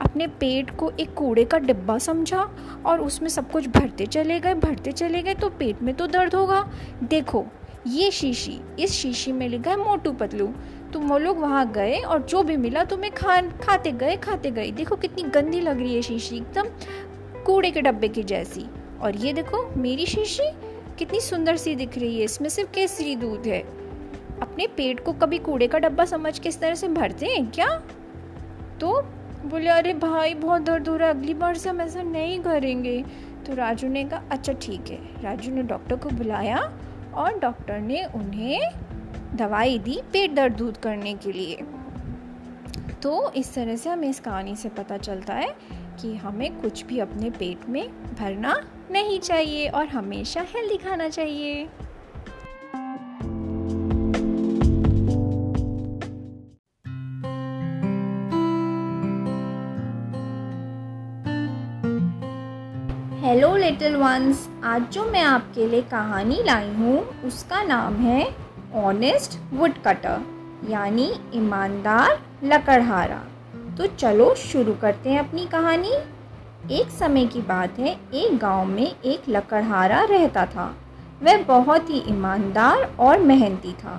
अपने 0.00 0.26
पेट 0.26 0.76
को 0.76 0.92
एक 1.00 1.14
कूड़े 1.14 1.44
का 1.44 1.58
डिब्बा 1.58 1.98
समझा 1.98 2.50
और 2.86 3.00
उसमें 3.00 3.28
सब 3.28 3.50
कुछ 3.50 3.68
भरते 3.68 4.06
चले 4.06 4.40
गए, 4.40 4.54
भरते 4.54 4.92
चले 4.92 5.22
गए 5.22 5.34
तो 5.34 5.48
पेट 5.48 5.82
में 5.82 5.94
तो 5.94 6.06
दर्द 6.06 6.34
होगा। 6.34 6.70
देखो, 7.02 7.46
ये 7.86 8.10
शीशी, 8.10 8.60
इस 8.78 8.92
शीशी 8.92 9.32
में 9.32 9.48
लिखा 9.48 9.70
है, 9.70 9.76
मोटू 9.76 10.12
पतलू। 10.12 10.54
तुम 10.92 11.06
वो 11.06 11.18
लोग 11.18 11.38
वहाँ 11.38 11.72
गए 11.72 11.98
और 11.98 12.22
जो 12.22 12.42
भी 12.42 12.56
मिला, 12.56 12.84
तुम्हें 12.84 13.14
खा 13.14 13.40
खाते 13.40 13.92
गए 13.92 14.16
खाते 14.16 14.50
गए। 14.50 14.70
देखो 14.70 14.96
कितनी 14.96 15.22
गंदी 15.22 15.60
लग 15.60 15.78
रही 15.78 15.94
है 15.94 16.02
शीशी, 16.02 16.36
एकदम। 16.36 16.64
कूड़े 17.44 17.70
के 17.70 17.80
डब्बे 17.80 18.08
की 18.08 18.22
जैसी। 18.22 18.66
और 19.02 19.16
ये 19.16 19.32
देखो, 19.32 19.74
मेरी 19.76 20.06
शीशी, 20.06 20.50
कितनी 20.98 21.20
सुंदर 21.20 21.56
सी 21.56 21.74
दिख 21.74 21.98
रही 21.98 22.18
है, 22.18 22.24
इसमें 22.24 22.48
सिर्फ़ 22.48 22.70
केसरी 22.70 23.16
दूध 23.16 23.42
है। 23.46 23.60
अपने 24.42 24.66
पेट 24.66 25.00
को 25.00 25.12
कभी 25.12 25.38
कूड़े 25.38 25.66
का 25.66 25.78
डब्बा 25.78 26.04
समझ 26.04 26.38
के 26.38 26.48
इस 26.48 26.60
तरह 26.60 26.74
से 26.74 26.88
भरते 26.88 27.26
हैं 27.26 27.50
क्या? 27.50 27.82
तो 28.80 29.02
बोले, 29.46 29.68
अरे 29.68 29.94
भाई, 29.94 30.34
बहुत 30.34 30.62
दर्द 30.62 30.88
हो 30.88 30.96
रहा 30.96 31.08
है, 31.08 31.14
अगली 31.14 31.34
बार 31.34 31.56
से 31.56 31.68
हम 31.68 31.80
ऐसा 31.80 32.02
नहीं 32.02 32.40
करेंगे। 32.40 33.04
तो 33.46 33.54
राजू 33.54 33.88
ने 33.88 34.04
कहा 34.04 34.22
अच्छा 34.30 34.52
ठीक 34.52 34.84
है। 34.90 35.22
राजू 35.22 35.52
ने 35.52 35.62
डॉक्टर 35.62 35.96
को 35.96 36.08
बुलाया 36.08 36.72
और 37.14 37.38
डॉक्टर 37.38 37.78
ने 37.78 38.04
उन्हें 38.04 38.60
दवाई 39.34 39.78
दी 39.78 40.00
पेट 40.12 40.34
दर्द 40.34 40.52
दूध 40.52 40.76
करने 40.76 41.14
के 41.14 41.32
लिए। 41.32 41.58
तो 43.02 43.32
इस 43.32 43.54
तरह 43.54 43.76
से 43.76 43.90
हमें 43.90 44.08
इस 44.08 44.20
कहानी 44.20 44.56
से 44.56 44.68
पता 44.68 44.96
चलता 44.96 45.34
है 45.34 45.48
कि 46.00 46.14
हमें 46.16 46.60
कुछ 46.60 46.84
भी 46.86 46.98
अपने 46.98 47.30
पेट 47.30 47.68
में 47.68 47.86
भरना 48.14 48.54
नहीं 48.90 49.18
चाहिए 49.20 49.68
और 49.68 49.86
हमेशा 49.88 50.46
हेल्दी 50.54 50.76
खाना 50.76 51.08
चाहिए। 51.08 51.68
हेलो 63.22 63.56
लिटिल 63.56 63.96
वंस 63.96 64.48
आज 64.64 64.88
जो 64.92 65.04
मैं 65.04 65.22
आपके 65.22 65.66
लिए 65.66 65.82
कहानी 65.82 66.42
लाई 66.42 66.70
हूँ, 66.74 66.98
उसका 67.24 67.62
नाम 67.62 67.96
है 67.96 68.22
ऑनेस्ट 68.74 69.38
वुड 69.52 69.82
कटर 69.86 70.24
यानी 70.68 71.12
ईमानदार 71.34 72.18
लकड़हारा। 72.44 73.22
तो 73.80 73.86
चलो 73.88 74.34
शुरू 74.34 74.72
करते 74.72 75.10
हैं 75.10 75.18
अपनी 75.18 75.44
कहानी। 75.46 75.90
एक 76.70 76.88
समय 76.90 77.24
की 77.26 77.40
बात 77.40 77.78
है, 77.78 77.92
एक 78.14 78.36
गाँव 78.38 78.64
में 78.64 78.94
एक 79.04 79.28
लकड़हारा 79.28 80.00
रहता 80.04 80.44
था। 80.46 80.64
वह 81.22 81.42
बहुत 81.44 81.90
ही 81.90 82.02
ईमानदार 82.08 82.82
और 83.00 83.18
मेहनती 83.20 83.72
था। 83.72 83.94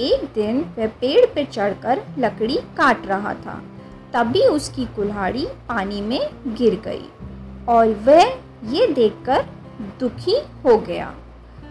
एक 0.00 0.24
दिन 0.34 0.60
वह 0.78 0.86
पेड़ 1.00 1.24
पर 1.26 1.44
चढ़कर 1.44 2.02
लकड़ी 2.18 2.56
काट 2.76 3.06
रहा 3.06 3.34
था। 3.36 3.60
तभी 4.14 4.46
उसकी 4.46 4.84
कुल्हाड़ी 4.96 5.46
पानी 5.68 6.00
में 6.00 6.20
गिर 6.48 6.80
गई 6.84 7.08
और 7.68 7.88
वह 8.04 8.22
ये 8.70 8.86
देखकर 8.92 9.44
दुखी 10.00 10.36
हो 10.64 10.76
गया। 10.78 11.14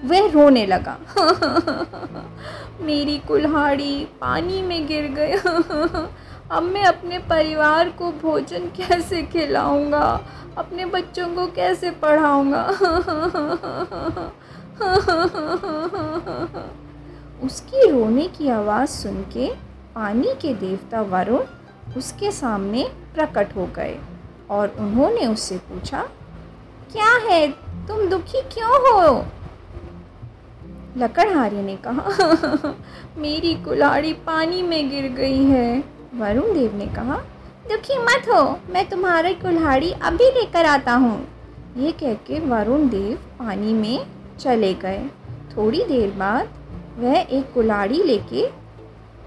वह 0.06 0.32
रोने 0.32 0.66
लगा, 0.66 0.98
मेरी 2.82 3.18
कुल्हाड़ी 3.28 3.96
पानी 4.22 4.62
में 4.62 4.86
गिर 4.88 5.08
गई। 5.12 5.36
अब 6.52 6.64
मैं 6.64 6.84
अपने 6.84 7.18
परिवार 7.20 7.90
को 7.90 8.12
भोजन 8.12 8.66
कैसे 8.78 9.22
खिलाऊँगा? 9.24 10.22
अपने 10.58 10.86
बच्चों 10.86 11.28
को 11.36 11.46
कैसे 11.48 11.92
पढ़ाऊँगा? 12.02 12.64
उसकी 17.44 17.90
रोने 17.92 18.28
की 18.28 18.50
आवाज़ 18.50 18.90
सुन 18.90 19.22
के 19.34 19.48
पानी 19.96 20.34
के 20.42 20.54
देवता 20.54 21.02
वरुण 21.02 21.94
उसके 21.98 22.32
सामने 22.32 22.84
प्रकट 23.16 23.56
हो 23.56 23.66
गए 23.76 23.98
और 24.50 24.76
उन्होंने 24.80 25.26
उससे 25.28 25.58
पूछा, 25.70 26.02
क्या 26.92 27.14
है? 27.28 27.48
तुम 27.88 28.06
दुखी 28.10 28.42
क्यों 28.52 28.74
हो? 28.82 29.26
लकड़हारी 30.98 31.62
ने 31.62 31.76
कहा, 31.88 32.74
मेरी 33.18 33.54
कुल्हाड़ी 33.64 34.14
पानी 34.28 34.62
में 34.62 34.90
गिर 34.90 35.08
गई 35.14 35.44
है। 35.46 36.01
वरुण 36.16 36.54
देव 36.54 36.76
ने 36.76 36.86
कहा, 36.86 37.16
दुखी 37.70 37.98
मत 37.98 38.26
हो, 38.30 38.60
मैं 38.74 38.90
तुम्हारी 38.90 39.34
कुल्हाड़ी 39.34 39.92
अभी 39.92 40.26
लेकर 40.32 40.66
आता 40.66 40.94
हूँ। 40.94 41.28
ये 41.78 41.92
कह 41.92 42.14
के 42.14 42.40
वरुण 42.40 42.90
देव 42.90 43.18
पानी 43.40 43.74
में 43.74 44.06
चले 44.40 44.74
गए। 44.74 45.06
थोड़ी 45.58 45.84
देर 45.84 46.12
बाद 46.12 46.50
वह 46.98 47.18
एक 47.18 47.54
कुल्हाड़ी 47.54 48.04
लेके 48.04 48.48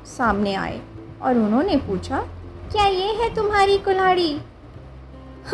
सामने 0.06 0.54
आए 0.54 0.80
और 1.22 1.38
उन्होंने 1.38 1.76
पूछा, 1.76 2.20
क्या 2.72 2.86
ये 2.86 3.12
है 3.12 3.34
तुम्हारी 3.34 3.78
कुल्हाड़ी? 3.78 4.30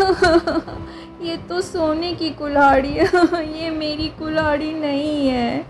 ये 1.22 1.36
तो 1.36 1.60
सोने 1.60 2.12
की 2.14 2.30
कुल्हाड़ी 2.30 2.92
है, 2.92 3.04
ये 3.62 3.70
मेरी 3.70 4.08
कुल्हाड़ी 4.08 4.72
नहीं 4.72 5.28
है। 5.28 5.66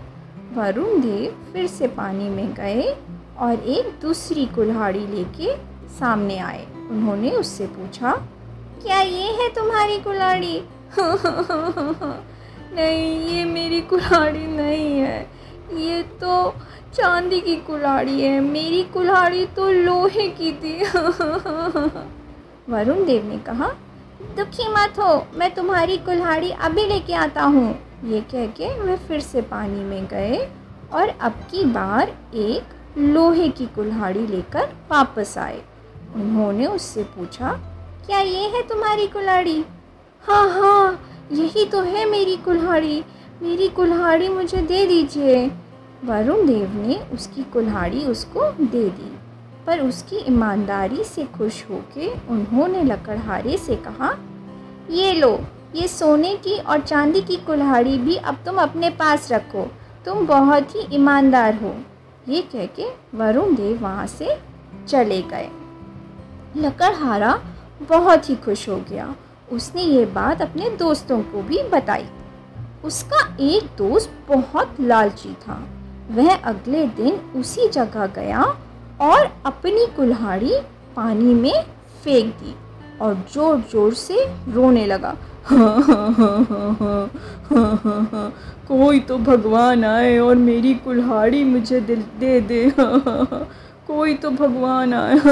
वरुण 0.53 1.01
देव 1.01 1.53
फिर 1.53 1.67
से 1.67 1.87
पानी 1.87 2.29
में 2.29 2.53
गए 2.53 2.95
और 3.41 3.53
एक 3.53 3.99
दूसरी 4.01 4.45
कुल्हाड़ी 4.45 5.07
लेके 5.07 5.55
सामने 5.89 6.37
आए। 6.37 6.67
उन्होंने 6.89 7.31
उससे 7.31 7.67
पूछा, 7.67 8.11
क्या 8.83 9.01
ये 9.01 9.31
है 9.31 9.49
तुम्हारी 9.49 9.97
कुल्हाड़ी? 9.99 10.63
नहीं, 12.73 13.29
ये 13.29 13.45
मेरी 13.45 13.81
कुल्हाड़ी 13.81 14.47
नहीं 14.47 14.99
है। 14.99 15.29
ये 15.73 16.03
तो 16.03 16.55
चांदी 16.93 17.41
की 17.41 17.55
कुल्हाड़ी 17.55 18.21
है। 18.21 18.39
मेरी 18.39 18.83
कुल्हाड़ी 18.83 19.45
तो 19.45 19.71
लोहे 19.71 20.27
की 20.29 20.51
थी। 20.51 20.83
वरुण 22.69 23.05
देव 23.05 23.25
ने 23.29 23.37
कहा, 23.37 23.67
दुखी 24.37 24.67
मत 24.67 24.99
हो, 24.99 25.27
मैं 25.35 25.53
तुम्हारी 25.55 25.97
कुल्हाड़ी 25.97 26.51
अभी 26.51 26.85
लेके 26.85 27.13
आता 27.13 27.43
हूँ। 27.43 27.79
ये 28.05 28.21
कह 28.21 28.45
के 28.47 28.81
वे 28.81 28.97
फिर 28.97 29.19
से 29.19 29.41
पानी 29.41 29.83
में 29.83 30.05
गए 30.05 30.49
और 30.93 31.09
अब 31.09 31.31
की 31.31 31.65
बार 31.65 32.17
एक 32.33 32.63
लोहे 32.97 33.47
की 33.49 33.65
कुल्हाड़ी 33.65 34.27
लेकर 34.27 34.69
वापस 34.91 35.37
आए। 35.37 35.61
उन्होंने 36.15 36.65
उससे 36.67 37.03
पूछा, 37.03 37.51
क्या 38.05 38.19
ये 38.19 38.47
है 38.47 38.61
तुम्हारी 38.67 39.07
कुल्हाड़ी? 39.07 39.63
हाँ 40.23 40.49
हाँ 40.49 40.99
यही 41.31 41.65
तो 41.65 41.81
है 41.81 42.05
मेरी 42.05 42.35
कुल्हाड़ी। 42.37 43.03
मेरी 43.41 43.67
कुल्हाड़ी 43.67 44.29
मुझे 44.29 44.57
दे 44.57 44.85
दीजिए। 44.87 45.51
वरुण 46.05 46.45
देव 46.47 46.73
ने 46.75 46.95
उसकी 47.13 47.43
कुल्हाड़ी 47.43 48.03
उसको 48.05 48.51
दे 48.51 48.89
दी। 48.89 49.17
पर 49.65 49.79
उसकी 49.79 50.17
ईमानदारी 50.17 51.03
से 51.03 51.23
खुश 51.25 51.63
होके 51.69 52.07
उन्होंने 52.29 52.83
लकड़हारे 52.83 53.57
से 53.57 53.75
कहा, 53.75 54.15
ये 54.89 55.13
लो, 55.13 55.39
ये 55.75 55.87
सोने 55.87 56.35
की 56.35 56.57
और 56.57 56.79
चांदी 56.79 57.21
की 57.21 57.35
कुल्हाड़ी 57.37 57.97
भी 57.97 58.15
अब 58.15 58.37
तुम 58.45 58.57
अपने 58.57 58.89
पास 58.89 59.31
रखो। 59.31 59.67
तुम 60.05 60.25
बहुत 60.27 60.75
ही 60.75 60.87
ईमानदार 60.95 61.55
हो। 61.55 61.75
ये 62.29 62.41
कह 62.51 62.65
के 62.75 62.87
वरुण 63.17 63.55
देव 63.55 63.77
वहाँ 63.81 64.05
से 64.07 64.37
चले 64.87 65.21
गए 65.31 65.49
लकड़हारा 66.57 67.39
बहुत 67.89 68.29
ही 68.29 68.35
खुश 68.35 68.67
हो 68.69 68.75
गया 68.89 69.13
उसने 69.51 69.83
ये 69.83 70.05
बात 70.13 70.41
अपने 70.41 70.69
दोस्तों 70.77 71.21
को 71.23 71.41
भी 71.43 71.61
बताई 71.69 72.05
उसका 72.85 73.25
एक 73.45 73.63
दोस्त 73.77 74.11
बहुत 74.27 74.79
लालची 74.81 75.33
था 75.41 75.61
वह 76.11 76.33
अगले 76.35 76.85
दिन 76.95 77.19
उसी 77.35 77.67
जगह 77.69 78.05
गया 78.15 78.43
और 79.01 79.31
अपनी 79.45 79.85
कुल्हाड़ी 79.95 80.53
पानी 80.95 81.33
में 81.33 81.63
फेंक 82.03 82.33
दी 82.35 82.55
और 83.01 83.15
ज़ोर 83.33 83.59
ज़ोर 83.71 83.93
से 83.93 84.25
रोने 84.47 84.85
लगा 84.85 85.15
कोई 88.71 88.99
तो 88.99 89.17
भगवान 89.17 89.85
आए 89.85 90.17
और 90.17 90.35
मेरी 90.35 90.73
कुल्हाड़ी 90.73 91.43
मुझे 91.43 91.81
दिल 91.81 92.05
दे 92.19 92.41
दे। 92.41 92.73
कोई 93.87 94.13
तो 94.13 94.29
भगवान 94.29 94.93
आए। 94.93 95.19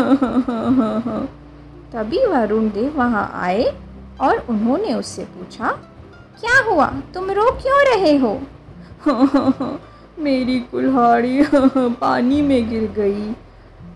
तभी 1.94 2.26
वरुण 2.26 2.70
देव 2.70 2.98
वहाँ 2.98 3.32
आए 3.34 3.74
और 4.22 4.46
उन्होंने 4.50 4.94
उससे 4.94 5.24
पूछा 5.24 5.80
क्या 6.40 6.72
हुआ? 6.72 6.94
तुम 7.14 7.32
रो 7.32 7.52
क्यों 7.52 7.86
रहे 7.86 8.18
हो? 8.18 8.42
मेरी 10.20 10.60
कुल्हाड़ी 10.60 11.44
पानी 12.02 12.42
में 12.42 12.70
गिर 12.70 12.92
गई। 12.92 13.36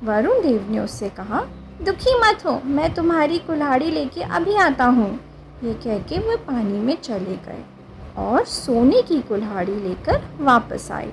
वरुण 0.03 0.41
देव 0.41 0.71
ने 0.71 0.79
उससे 0.79 1.09
कहा 1.09 1.45
दुखी 1.81 2.19
मत 2.19 2.45
हो 2.45 2.61
मैं 2.65 2.93
तुम्हारी 2.93 3.37
कुल्हाड़ी 3.37 3.91
लेके 3.91 4.21
अभी 4.21 4.55
आता 4.55 4.85
हूँ। 4.85 5.19
ये 5.63 5.73
कह 5.73 5.99
के 5.99 6.19
वह 6.19 6.35
पानी 6.35 6.79
में 6.79 7.01
चले 7.01 7.29
गए। 7.45 7.72
और 8.17 8.43
सोने 8.45 9.01
की 9.01 9.19
कुल्हाड़ी 9.21 9.75
लेकर 9.75 10.21
वापस 10.41 10.89
आए। 10.91 11.11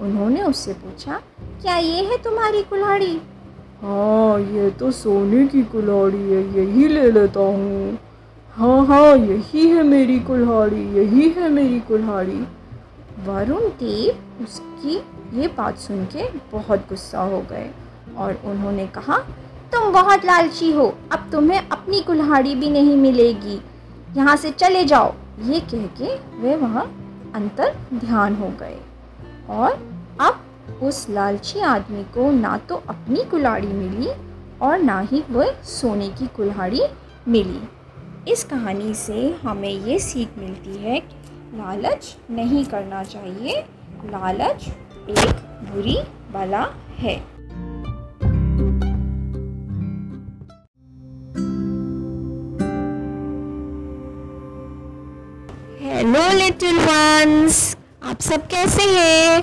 उन्होंने 0.00 0.42
उससे 0.42 0.72
पूछा, 0.74 1.20
क्या 1.62 1.76
ये 1.76 2.04
है 2.04 2.16
तुम्हारी 2.22 2.62
कुल्हाड़ी? 2.62 3.20
हाँ 3.82 4.38
ये 4.40 4.70
तो 4.70 4.90
सोने 4.90 5.46
की 5.46 5.62
कुल्हाड़ी 5.64 6.22
है, 6.22 6.42
यही 6.56 6.88
ले 6.88 7.10
लेता 7.10 7.40
हूँ। 7.40 7.98
हाँ 8.54 8.84
हाँ 8.86 9.16
यही 9.16 9.66
है 9.68 9.82
मेरी 9.82 10.18
कुल्हाड़ी, 10.20 10.82
यही 10.96 11.28
है 11.30 11.48
मेरी 11.48 11.80
कुल्हाड़ी। 11.80 12.40
वरुण 13.26 13.68
देव 13.78 14.44
उसकी 14.44 14.96
ये 15.40 15.48
बात 15.48 15.78
सुन 15.78 16.04
के 16.06 16.28
बहुत 16.52 16.88
गुस्सा 16.88 17.22
हो 17.22 17.40
गए 17.50 17.70
और 18.16 18.40
उन्होंने 18.44 18.86
कहा, 18.88 19.18
तुम 19.72 19.92
बहुत 19.92 20.24
लालची 20.24 20.70
हो, 20.72 20.94
अब 21.12 21.28
तुम्हें 21.32 21.58
अपनी 21.60 22.00
कुल्हाड़ी 22.00 22.54
भी 22.54 22.70
नहीं 22.70 22.96
मिलेगी। 22.96 23.60
यहाँ 24.16 24.36
से 24.36 24.50
चले 24.50 24.84
जाओ। 24.84 25.14
ये 25.42 25.60
कह 25.60 25.86
के 26.00 26.14
वे 26.40 26.56
वहाँ 26.56 26.84
अंतर 27.34 27.76
ध्यान 27.94 28.34
हो 28.36 28.48
गए। 28.60 28.78
और 29.50 29.72
अब 30.20 30.80
उस 30.82 31.06
लालची 31.10 31.60
आदमी 31.60 32.02
को 32.04 32.30
ना 32.30 32.56
तो 32.58 32.82
अपनी 32.88 33.24
कुल्हाड़ी 33.24 33.66
मिली 33.66 34.10
और 34.62 34.78
ना 34.78 35.00
ही 35.00 35.22
वह 35.30 35.52
सोने 35.62 36.08
की 36.08 36.26
कुल्हाड़ी 36.26 36.82
मिली। 37.28 37.62
इस 38.32 38.44
कहानी 38.44 38.94
से 38.94 39.38
हमें 39.42 39.72
ये 39.72 39.98
सीख 39.98 40.38
मिलती 40.38 40.76
है 40.76 41.00
कि 41.00 41.58
लालच 41.58 42.16
नहीं 42.30 42.64
करना 42.64 43.02
चाहिए। 43.04 43.60
लालच 44.04 44.66
एक 45.10 45.42
बुरी 45.70 45.98
बला 46.32 46.66
है। 46.96 47.39
हेलो 56.10 56.32
लिटिल 56.38 56.78
वंस 56.78 57.76
आप 58.04 58.20
सब 58.20 58.46
कैसे 58.46 58.82
हैं? 58.82 59.42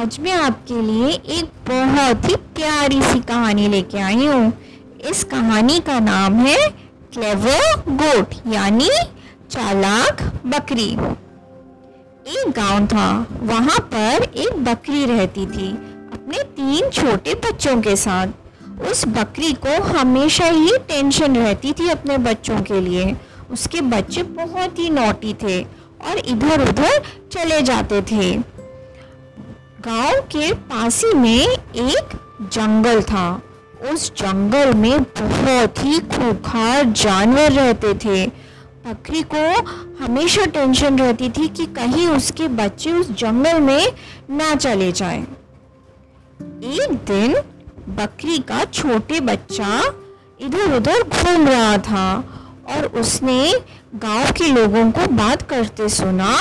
आज 0.00 0.18
मैं 0.20 0.32
आपके 0.32 0.82
लिए 0.82 1.08
एक 1.36 1.44
बहुत 1.68 2.28
ही 2.28 2.34
प्यारी 2.56 3.00
सी 3.02 3.20
कहानी 3.20 3.66
लेके 3.68 3.98
आई 3.98 4.26
हूँ। 4.26 4.52
इस 5.10 5.22
कहानी 5.24 5.78
का 5.80 5.98
नाम 6.00 6.34
है 6.34 6.68
क्लेवर 7.12 7.82
गोट 7.88 8.34
यानी 8.54 8.88
चालाक 9.50 10.22
बकरी। 10.46 10.88
एक 12.32 12.50
गाँव 12.50 12.86
था, 12.86 13.26
वहाँ 13.42 13.78
पर 13.94 14.22
एक 14.24 14.64
बकरी 14.64 15.04
रहती 15.06 15.46
थी, 15.46 15.70
अपने 16.12 16.42
तीन 16.52 16.90
छोटे 16.90 17.34
बच्चों 17.46 17.80
के 17.82 17.96
साथ। 17.96 18.26
उस 18.90 19.04
बकरी 19.08 19.52
को 19.66 19.82
हमेशा 19.88 20.46
ही 20.46 20.76
टेंशन 20.88 21.36
रहती 21.36 21.72
थी 21.72 21.88
अपने 21.88 22.18
बच्चों 22.18 22.60
के 22.60 22.80
लिए। 22.80 23.16
उसके 23.50 23.80
बच्चे 23.80 24.22
बहुत 24.22 24.78
ही 24.78 24.88
नोटी 24.90 25.34
थे। 25.34 25.77
और 26.06 26.18
इधर 26.18 26.68
उधर 26.68 27.02
चले 27.32 27.62
जाते 27.62 28.02
थे। 28.02 28.38
गाँव 29.80 30.20
के 30.20 30.54
पास 30.54 31.04
ही 31.04 31.12
में 31.12 31.46
एक 31.76 32.16
जंगल 32.52 33.02
था। 33.02 33.42
उस 33.92 34.12
जंगल 34.14 34.74
में 34.74 35.02
बहुत 35.02 35.84
ही 35.84 35.98
खूंखार 36.00 36.84
जानवर 36.84 37.52
रहते 37.52 37.94
थे। 37.94 38.26
बकरी 38.86 39.22
को 39.34 39.60
हमेशा 40.04 40.44
टेंशन 40.44 40.98
रहती 40.98 41.28
थी 41.28 41.48
कि 41.48 41.66
कहीं 41.66 42.08
उसके 42.08 42.48
बच्चे 42.48 42.92
उस 42.92 43.10
जंगल 43.10 43.60
में 43.60 43.92
ना 44.30 44.54
चले 44.54 44.92
जाएँ। 44.92 45.22
एक 46.64 46.92
दिन 46.92 47.34
बकरी 47.94 48.38
का 48.38 48.64
छोटे 48.64 49.20
बच्चा 49.20 49.82
इधर 50.40 50.76
उधर 50.76 51.02
घूम 51.02 51.48
रहा 51.48 51.78
था 51.78 52.24
और 52.76 52.86
उसने 52.86 53.54
गाँव 53.94 54.30
के 54.32 54.48
लोगों 54.48 54.90
को 54.92 55.06
बात 55.06 55.42
करते 55.42 55.88
सुना 55.88 56.36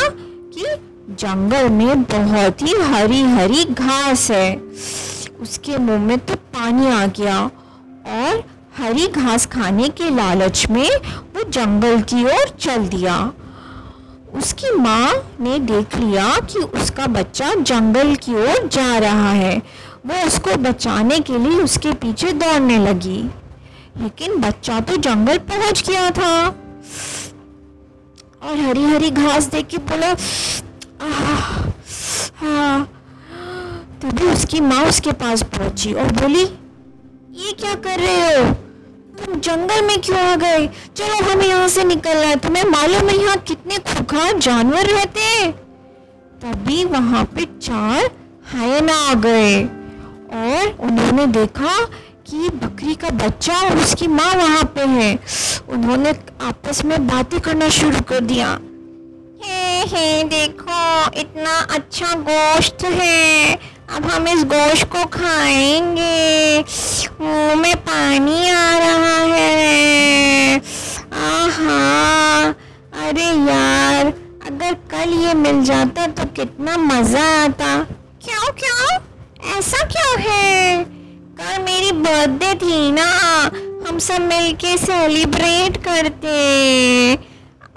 कि 0.53 0.65
जंगल 1.09 1.69
में 1.69 2.03
बहुत 2.03 2.61
ही 2.61 2.73
हरी 2.81 3.21
हरी 3.21 3.63
घास 3.63 4.31
है। 4.31 4.55
उसके 5.41 5.77
मुँह 5.77 5.99
में 5.99 6.17
तो 6.19 6.35
पानी 6.35 6.87
आ 6.87 7.05
गया 7.05 7.39
और 8.07 8.43
हरी 8.77 9.07
घास 9.07 9.45
खाने 9.45 9.89
के 9.89 10.09
लालच 10.09 10.65
में 10.69 10.89
वो 11.35 11.43
जंगल 11.49 12.01
की 12.01 12.23
ओर 12.25 12.49
चल 12.59 12.87
दिया। 12.87 13.31
उसकी 14.35 14.75
माँ 14.75 15.13
ने 15.41 15.59
देख 15.59 15.97
लिया 15.97 16.39
कि 16.41 16.59
उसका 16.59 17.07
बच्चा 17.07 17.53
जंगल 17.53 18.15
की 18.15 18.35
ओर 18.35 18.67
जा 18.67 18.97
रहा 18.97 19.31
है। 19.31 19.57
वो 20.05 20.25
उसको 20.27 20.57
बचाने 20.57 21.19
के 21.19 21.37
लिए 21.37 21.63
उसके 21.63 21.93
पीछे 21.93 22.31
दौड़ने 22.33 22.77
लगी। 22.77 23.23
लेकिन 24.01 24.39
बच्चा 24.41 24.79
तो 24.79 24.97
जंगल 24.97 25.37
पहुँच 25.37 25.89
गया 25.89 26.09
था। 26.11 26.63
और 28.41 28.59
हरी 28.59 28.83
हरी 28.83 29.09
घास 29.09 29.45
देख 29.51 29.67
के 29.67 29.77
बोला 29.91 30.13
हाँ। 32.41 32.83
तभी 34.01 34.25
उसकी 34.31 34.59
माँ 34.61 34.83
उसके 34.87 35.11
पास 35.21 35.43
पहुँची 35.55 35.93
और 35.93 36.11
बोली, 36.19 36.43
ये 36.43 37.51
क्या 37.59 37.73
कर 37.85 37.99
रहे 37.99 38.35
हो? 38.35 38.53
तुम 39.19 39.39
जंगल 39.39 39.85
में 39.85 39.99
क्यों 40.01 40.19
आ 40.19 40.35
गए? 40.43 40.67
चलो 40.95 41.23
हमें 41.31 41.45
यहाँ 41.45 41.67
से 41.67 41.83
निकलना 41.83 42.27
है 42.27 42.35
तुम्हें 42.39 42.63
मालूम 42.69 43.09
है 43.09 43.17
यहाँ 43.21 43.37
कितने 43.47 43.77
खुखार 43.93 44.37
जानवर 44.37 44.85
रहते 44.85 45.19
हैं? 45.21 45.51
तभी 46.43 46.83
वहाँ 46.85 47.23
पे 47.35 47.45
चार 47.61 48.09
हायना 48.53 48.95
आ 49.09 49.13
गए 49.25 49.63
और 49.63 50.77
उन्होंने 50.87 51.25
देखा 51.39 51.75
कि 52.31 52.37
बकरी 52.37 52.95
का 52.95 53.09
बच्चा 53.09 53.57
और 53.57 53.77
उसकी 53.77 54.07
माँ 54.07 54.33
वहाँ 54.33 54.63
पे 54.63 54.81
है। 54.81 55.19
उन्होंने 55.69 56.15
आपस 56.41 56.85
में 56.85 57.07
बातें 57.07 57.39
करना 57.39 57.69
शुरू 57.69 58.01
कर 58.01 58.19
दिया। 58.19 58.59
हे 59.43 59.79
हे, 59.81 60.23
देखो, 60.23 61.11
इतना 61.19 61.59
अच्छा 61.59 62.07
गोश्त 62.13 62.77
है। 62.83 63.59
अब 63.95 64.05
हम 64.05 64.27
इस 64.27 64.43
गोश्त 64.43 64.87
को 64.87 65.05
खाएँगे। 65.05 66.59
मुँह 67.21 67.55
में 67.55 67.75
पानी 67.75 68.49
आ 68.49 68.77
रहा 68.77 69.35
है। 69.35 70.57
आहा, 71.13 72.47
अरे 73.07 73.51
यार, 73.51 74.05
अगर 74.47 74.73
कल 74.73 75.09
ये 75.09 75.33
मिल 75.33 75.63
जाता 75.63 76.07
तो 76.07 76.25
कितना 76.25 76.77
मज़ा 76.77 77.43
आता। 77.43 77.77
क्यों 78.25 78.53
क्यों? 78.53 78.99
ऐसा 79.57 79.85
क्यों 79.85 80.19
है? 80.19 80.96
कल 81.37 81.61
मेरी 81.61 81.91
बर्थडे 81.91 82.53
थी 82.55 82.91
ना। 82.91 83.05
हम 83.87 83.99
सब 83.99 84.21
मिलके 84.21 84.77
सेलिब्रेट 84.77 85.77
करते। 85.77 86.37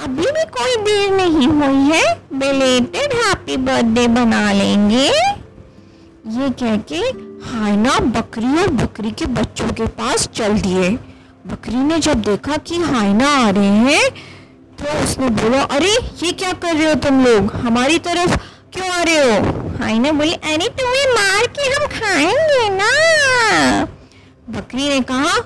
अभी 0.04 0.26
भी 0.26 0.44
कोई 0.50 0.76
देर 0.76 1.10
नहीं 1.10 1.48
हुई 1.48 1.90
है। 1.90 2.14
बिलेटेड 2.32 3.12
हैप्पी 3.12 3.56
बर्थडे 3.56 4.06
बना 4.08 4.52
लेंगे। 4.52 5.06
ये 6.36 6.50
कह 6.62 6.76
के 6.92 7.02
हाइना 7.50 7.98
बकरी 7.98 8.58
और 8.62 8.68
बकरी 8.68 9.10
के 9.10 9.26
बच्चों 9.26 9.68
के 9.68 9.86
पास 9.86 10.28
चल 10.34 10.58
दिए। 10.58 10.88
बकरी 11.46 11.76
ने 11.76 11.98
जब 11.98 12.22
देखा 12.22 12.56
कि 12.56 12.76
हाइना 12.76 13.28
आ 13.36 13.50
रहे 13.50 13.66
हैं 13.66 14.10
तो 14.78 15.04
उसने 15.04 15.28
बोला, 15.28 15.62
अरे, 15.62 15.92
ये 16.22 16.32
क्या 16.32 16.52
कर 16.52 16.76
रहे 16.76 16.88
हो 16.88 16.94
तुम 16.94 17.24
लोग? 17.24 17.54
हमारी 17.56 17.98
तरफ़ 17.98 18.36
क्यों 18.72 18.88
आ 18.88 19.02
रहे 19.02 19.16
हो? 19.16 19.59
हाइना 19.80 20.12
बोली, 20.12 20.32
अरे 20.32 20.68
तुम्हें 20.68 21.06
मार 21.14 21.46
के 21.46 21.62
हम 21.62 21.86
खाएँगे 21.86 22.68
ना? 22.68 22.90
बकरी 24.50 24.88
ने 24.88 25.00
कहा, 25.00 25.38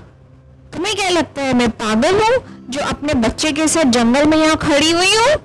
तुम्हें 0.72 0.94
क्या 0.94 1.08
लगता 1.08 1.42
है 1.42 1.54
मैं 1.54 1.70
पागल 1.70 2.14
हूँ, 2.14 2.66
जो 2.70 2.80
अपने 2.80 3.14
बच्चे 3.14 3.52
के 3.52 3.68
साथ 3.68 3.84
जंगल 3.84 4.26
में 4.26 4.38
यहाँ 4.38 4.56
खड़ी 4.56 4.90
हुई 4.90 5.14
हूँ? 5.14 5.36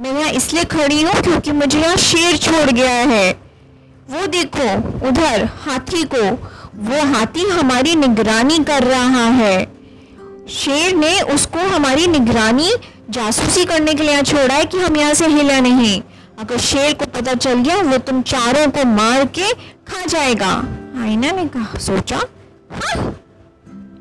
मैं 0.00 0.18
यहाँ 0.20 0.30
इसलिए 0.30 0.64
खड़ी 0.64 1.02
हूँ 1.02 1.12
क्योंकि 1.12 1.52
मुझे 1.52 1.80
यहाँ 1.80 1.96
शेर 1.96 2.36
छोड़ 2.36 2.70
गया 2.70 2.90
है। 2.90 3.32
वो 4.10 4.26
देखो, 4.26 4.68
उधर 5.08 5.44
हाथी 5.44 6.04
को, 6.04 6.30
वो 6.76 7.14
हाथी 7.14 7.48
हमारी 7.48 7.94
निगरानी 7.94 8.58
कर 8.58 8.84
रहा 8.84 9.24
है। 9.24 9.72
शेर 10.48 10.94
ने 10.96 11.20
उसको 11.20 11.58
हमारी 11.58 12.06
निगरानी 12.06 12.70
जासूसी 13.10 13.64
करने 13.64 13.94
के 13.94 14.02
लिए 14.02 14.22
छोड़ा 14.22 14.54
है 14.54 14.64
कि 14.64 14.78
हम 14.78 14.96
यहाँ 14.96 15.14
से 15.14 15.26
हिला 15.26 15.60
नहीं। 15.60 16.02
अगर 16.38 16.58
शेर 16.58 16.92
को 16.94 17.06
पता 17.06 17.34
चल 17.34 17.54
गया, 17.54 17.76
वो 17.76 17.98
तुम 17.98 18.22
चारों 18.22 18.70
को 18.70 18.84
मार 18.84 19.24
के 19.24 19.52
खा 19.88 20.06
जाएगा। 20.06 20.50
आईना 21.02 21.30
ने 21.30 21.46
कहा, 21.46 21.78
सोचा? 21.78 22.16
हाँ 22.72 23.14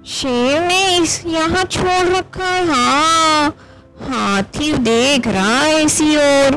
शेर 0.05 0.61
ने 0.61 0.97
इस 0.97 1.25
यहाँ 1.25 1.63
छोड़ 1.63 2.07
रखा। 2.07 2.45
है 2.45 2.67
हाँ 2.67 3.49
हाथी 4.01 4.73
देख 4.73 5.27
रहा 5.27 5.59
है 5.59 5.83
इसी 5.83 6.15
ओर। 6.15 6.55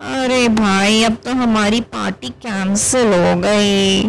अरे 0.00 0.48
भाई, 0.48 1.02
अब 1.02 1.16
तो 1.24 1.30
हमारी 1.30 1.80
पार्टी 1.80 2.28
कैंसिल 2.28 3.06
हो 3.06 3.40
गई। 3.40 4.00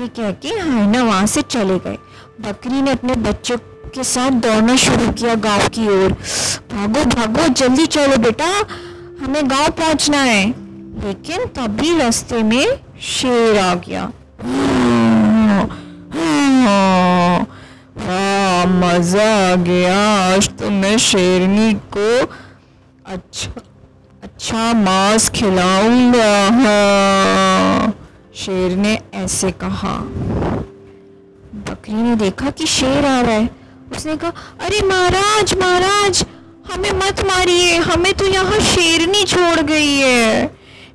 ये 0.00 0.08
कह 0.08 0.30
के 0.30 0.48
हाइना 0.48 1.02
वहाँ 1.02 1.26
से 1.26 1.42
चले 1.42 1.78
गए। 1.78 1.98
बकरी 2.40 2.82
ने 2.82 2.90
अपने 2.90 3.14
बच्चों 3.14 3.56
के 3.94 4.04
साथ 4.04 4.30
दौड़ना 4.30 4.76
शुरू 4.76 5.12
किया 5.12 5.34
गाँव 5.34 5.68
की 5.68 5.88
ओर। 5.88 6.12
भागो 6.72 7.04
भागो, 7.04 7.48
जल्दी 7.48 7.86
चलो 7.86 8.16
बेटा। 8.16 8.66
हमें 9.24 9.50
गाँव 9.50 9.70
पहुँचना 9.70 10.18
है। 10.18 10.46
लेकिन 11.04 11.44
तभी 11.56 11.96
रास्ते 11.98 12.42
में 12.42 12.66
शेर 13.02 13.58
आ 13.58 13.74
गया। 13.74 14.10
मज़ा 18.66 19.28
आ 19.52 19.54
गया। 19.56 19.96
आज 20.26 20.48
तो 20.58 20.70
मैं 20.70 20.96
शेरनी 20.98 21.72
को 21.96 22.26
अच्छा 23.06 23.50
अच्छा 24.22 24.72
मांस 24.74 25.28
खिलाऊँगा। 25.30 26.32
हाँ 26.54 27.92
शेर 28.36 28.76
ने 28.76 28.98
ऐसे 29.14 29.50
कहा। 29.62 29.96
बकरी 31.66 31.94
ने 31.94 32.14
देखा 32.16 32.50
कि 32.50 32.66
शेर 32.66 33.04
आ 33.06 33.20
रहा 33.20 33.34
है। 33.34 33.50
उसने 33.92 34.16
कहा, 34.16 34.32
अरे 34.60 34.86
महाराज 34.86 35.54
महाराज 35.54 36.24
हमें 36.64 36.90
मत 36.92 37.20
मारिए 37.24 37.76
हमें 37.78 38.12
तो 38.14 38.26
यहाँ 38.26 38.60
शेरनी 38.64 39.24
छोड़ 39.24 39.60
गई 39.60 39.94
है। 39.96 40.46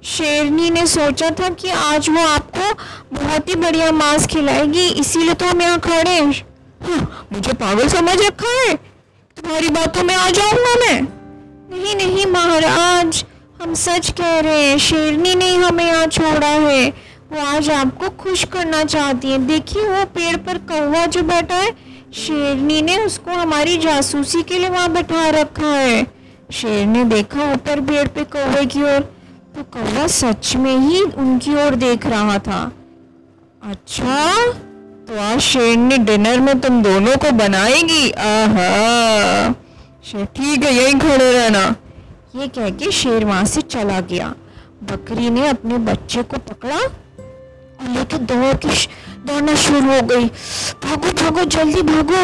शेरनी 0.06 0.70
ने 0.70 0.86
सोचा 0.88 1.30
था 1.30 1.50
कि 1.54 1.70
आज 1.70 2.10
वो 2.10 2.26
आपको 2.28 2.74
बहुत 3.16 3.50
ही 3.50 3.56
बढ़िया 3.56 3.92
मांस 3.92 4.28
खिलाएगी 4.28 4.88
इसीलिए 5.02 5.34
तो 5.34 5.46
हम 5.46 5.62
यहाँ 5.62 5.80
खड़े 5.80 6.12
हैं। 6.12 6.32
हाँ, 6.82 7.28
मुझे 7.34 7.54
पागल 7.54 7.88
समझ 7.88 8.18
रखा 8.22 8.52
है। 8.60 8.76
तुम्हारी 9.38 9.70
बातों 9.70 10.04
में 10.04 10.14
आ 10.16 10.30
जाऊँगा 10.30 10.76
मैं। 10.76 11.02
नहीं 11.72 11.96
नहीं 11.96 12.26
महाराज 12.26 13.24
हम 13.62 13.74
सच 13.74 14.10
कह 14.12 14.40
रहे 14.40 14.66
हैं 14.66 14.78
शेरनी 14.78 15.36
ने 15.36 15.54
हमें 15.56 15.86
यहाँ 15.86 16.08
छोड़ा 16.08 16.48
है। 16.48 16.90
वो 17.32 17.46
आज 17.48 17.70
आपको 17.70 18.10
खुश 18.20 18.44
करना 18.44 18.84
चाहती 18.84 19.32
है। 19.32 19.38
देखिए 19.48 19.84
वो 19.84 20.04
पेड़ 20.16 20.36
पर 20.38 20.58
कौवा 20.70 21.06
जो 21.06 21.22
बैठा 21.24 21.56
है 21.56 21.72
शेरनी 22.14 22.82
ने 22.82 22.98
उसको 22.98 23.32
हमारी 23.32 23.78
जासूसी 23.78 24.42
के 24.44 24.58
लिए 24.60 24.70
वहाँ 24.70 24.92
बैठा 24.92 25.30
रखा 25.30 25.68
है। 25.68 26.06
शेर 26.52 26.86
ने 26.86 27.04
देखा 27.04 27.52
ऊपर 27.54 27.82
पेड़ 27.82 28.08
पे 28.08 28.24
कौवे 28.26 28.66
की 28.66 28.84
ओर 28.84 29.00
तो 29.56 29.64
कौवा 29.74 30.08
सच 30.08 30.56
में 30.56 30.78
ही 30.78 31.02
उनकी 31.02 31.54
ओर 31.56 31.76
देख 31.76 32.06
रहा 32.06 32.38
था। 32.40 32.62
अच्छा 33.64 34.46
तो 35.08 35.20
आज 35.22 35.40
शेर 35.40 35.78
ने 35.78 35.98
डिनर 35.98 36.40
में 36.40 36.60
तुम 36.60 36.82
दोनों 36.84 37.16
को 37.18 37.32
बनाएगी? 37.32 38.10
आहा। 38.12 39.54
ठीक 40.26 40.64
है, 40.64 40.74
यही 40.74 40.94
खड़े 40.94 41.32
रहना। 41.34 41.76
ये 42.36 42.48
कह 42.48 42.70
के 42.70 42.92
शेर 42.92 43.26
वहाँ 43.26 43.46
से 43.46 43.62
चला 43.62 44.00
गया। 44.02 44.34
बकरी 44.84 45.30
ने 45.30 45.48
अपने 45.48 45.78
बच्चे 45.78 46.24
को 46.24 46.38
पकड़ा 46.38 46.78
और 46.78 47.90
लेकर 47.90 48.18
दौड़ 48.18 48.54
के 48.56 48.70
दौड़ना 49.26 49.56
शुरू 49.56 49.82
हो 49.82 50.02
गई। 50.08 50.26
भागो 50.84 51.12
भागो, 51.14 51.44
जल्दी 51.46 51.82
भागो। 51.84 52.24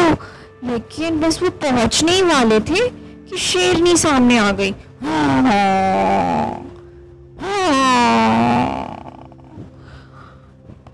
लेकिन 0.64 1.20
बस 1.20 1.42
वो 1.42 1.50
पहुँचने 1.62 2.12
ही 2.12 2.22
वाले 2.22 2.60
थे 2.60 2.88
कि 2.88 3.38
शेरनी 3.38 3.96
सामने 3.96 4.38
आ 4.38 4.50
गई। 4.52 4.74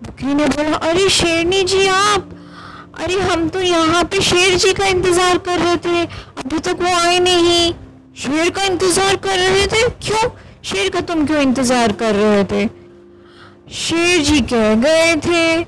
बकरी 0.03 0.35
ने 0.35 0.47
बोला, 0.47 0.77
अरे 0.79 1.09
शेरनी 1.11 1.63
जी 1.65 1.87
आप, 1.87 2.29
अरे 3.01 3.21
हम 3.21 3.49
तो 3.49 3.61
यहाँ 3.61 4.03
पे 4.05 4.21
शेर 4.21 4.55
जी 4.55 4.73
का 4.73 4.87
इंतज़ार 4.87 5.39
कर 5.39 5.59
रहे 5.59 5.77
थे। 5.77 6.05
अभी 6.05 6.59
तक 6.59 6.83
वो 6.83 6.95
आए 6.97 7.19
नहीं। 7.19 7.73
शेर 8.17 8.51
का 8.51 8.63
इंतज़ार 8.63 9.17
कर 9.17 9.39
रहे 9.39 9.67
थे? 9.67 9.89
क्यों? 10.03 10.29
शेर 10.65 10.89
का 10.91 11.01
तुम 11.01 11.27
क्यों 11.27 11.41
इंतज़ार 11.43 11.93
कर 11.93 12.15
रहे 12.15 12.45
थे? 12.45 12.67
शेर 13.75 14.23
जी 14.23 14.41
कह 14.53 14.75
गए 14.75 15.15
थे 15.17 15.65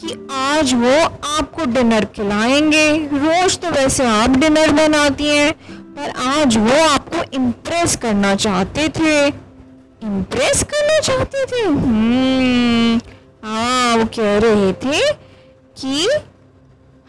कि 0.00 0.28
आज 0.32 0.72
वो 0.74 0.94
आपको 1.38 1.64
डिनर 1.64 2.04
खिलाएँगे। 2.04 2.96
रोज 3.12 3.58
तो 3.58 3.70
वैसे 3.70 4.06
आप 4.06 4.30
डिनर 4.30 4.72
बनाती 4.72 5.28
हैं, 5.28 5.52
पर 5.96 6.10
आज 6.28 6.56
वो 6.56 6.82
आपको 6.88 7.22
इम्प्रेस 7.32 7.96
करना 7.96 8.34
चाहते 8.34 8.88
थे। 8.88 9.26
इम्प्रेस 9.26 10.62
करना 10.62 10.98
चाहते 11.00 11.44
थे? 11.44 11.62
हम्म 11.62 13.00
हाँ 13.44 13.96
वो 13.96 14.04
कह 14.04 14.38
रहे 14.38 14.72
थे 14.72 15.00
कि 15.76 16.08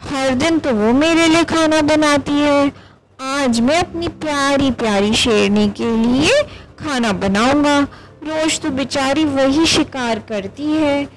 हर 0.00 0.34
दिन 0.34 0.58
तो 0.58 0.74
वो 0.74 0.92
मेरे 0.92 1.26
लिए 1.26 1.44
खाना 1.44 1.80
बनाती 1.82 2.32
है। 2.32 2.72
आज 3.20 3.60
मैं 3.60 3.78
अपनी 3.78 4.08
प्यारी 4.08 4.70
प्यारी 4.70 5.14
शेरनी 5.14 5.68
के 5.70 5.96
लिए 5.96 6.42
खाना 6.78 7.12
बनाऊँगा। 7.12 7.78
रोज 8.24 8.60
तो 8.60 8.70
बेचारी 8.70 9.24
वही 9.24 9.66
शिकार 9.66 10.18
करती 10.18 10.66
है। 10.66 11.08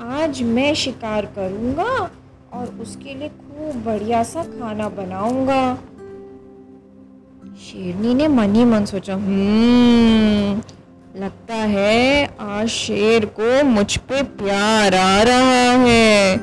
आज 0.00 0.42
मैं 0.42 0.74
शिकार 0.74 1.26
करूँगा 1.26 2.10
और 2.52 2.78
उसके 2.80 3.14
लिए 3.14 3.28
खूब 3.28 3.82
बढ़िया 3.84 4.22
सा 4.22 4.42
खाना 4.42 4.88
बनाऊँगा। 4.88 5.74
शेरनी 7.62 8.14
ने 8.14 8.28
मन 8.28 8.54
ही 8.54 8.64
मन 8.64 8.84
सोचा 8.84 9.14
हम्म 9.14 10.62
लगता 11.22 11.54
है 11.54 12.36
आज 12.40 12.68
शेर 12.68 13.24
को 13.24 13.64
मुझ 13.64 13.96
पे 13.96 14.22
प्यार 14.22 14.94
आ 14.94 15.22
रहा 15.22 15.72
है। 15.72 16.36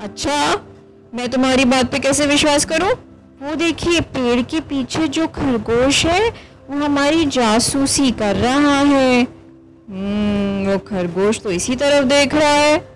अच्छा 0.00 0.62
मैं 1.14 1.28
तुम्हारी 1.28 1.64
बात 1.64 1.92
पे 1.92 1.98
कैसे 1.98 2.26
विश्वास 2.26 2.64
करूँ? 2.64 2.92
वो 3.42 3.54
देखिए, 3.54 4.00
पेड़ 4.00 4.42
के 4.42 4.60
पीछे 4.60 5.08
जो 5.08 5.26
खरगोश 5.26 6.06
है, 6.06 6.30
वो 6.70 6.84
हमारी 6.84 7.24
जासूसी 7.24 8.10
कर 8.10 8.36
रहा 8.36 8.80
है। 8.80 9.22
हम्म 9.22 10.72
वो 10.72 10.78
खरगोश 10.78 11.40
तो 11.40 11.50
इसी 11.50 11.76
तरफ़ 11.76 12.06
देख 12.06 12.34
रहा 12.34 12.48
है। 12.48 12.93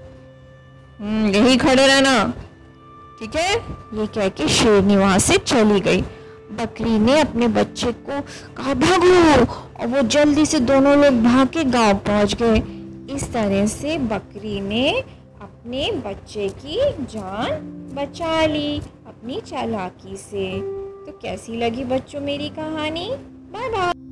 यही 1.02 1.56
खड़े 1.56 1.86
रहना। 1.86 2.32
ठीक 3.20 3.36
है? 3.36 3.54
ये 3.94 4.06
कह 4.06 4.28
के 4.28 4.48
शेरनी 4.48 4.96
वहाँ 4.96 5.18
से 5.18 5.38
चली 5.38 5.80
गई। 5.80 6.02
बकरी 6.52 6.98
ने 6.98 7.20
अपने 7.20 7.48
बच्चे 7.48 7.92
को 7.92 8.20
कहा, 8.56 8.74
भागो! 8.74 9.52
और 9.80 9.86
वो 9.86 10.02
जल्दी 10.02 10.46
से 10.46 10.60
दोनों 10.60 10.96
लोग 10.96 11.22
भाग 11.22 11.48
के 11.48 11.64
गाँव 11.64 11.96
पहुँच 11.96 12.34
गए। 12.34 12.62
इस 13.14 13.32
तरह 13.32 13.66
से 13.66 13.98
बकरी 13.98 14.60
ने 14.60 15.00
अपने 15.40 15.92
बच्चे 15.92 16.48
की 16.48 16.76
जान 17.04 17.50
बचा 17.94 18.46
ली, 18.46 18.78
अपनी 19.06 19.40
चालाकी 19.40 20.16
से। 20.16 20.60
तो 21.06 21.18
कैसी 21.22 21.56
लगी 21.56 21.84
बच्चों 21.84 22.20
मेरी 22.20 22.48
कहानी? 22.48 23.10
Bye 23.52 23.68
bye 23.68 24.07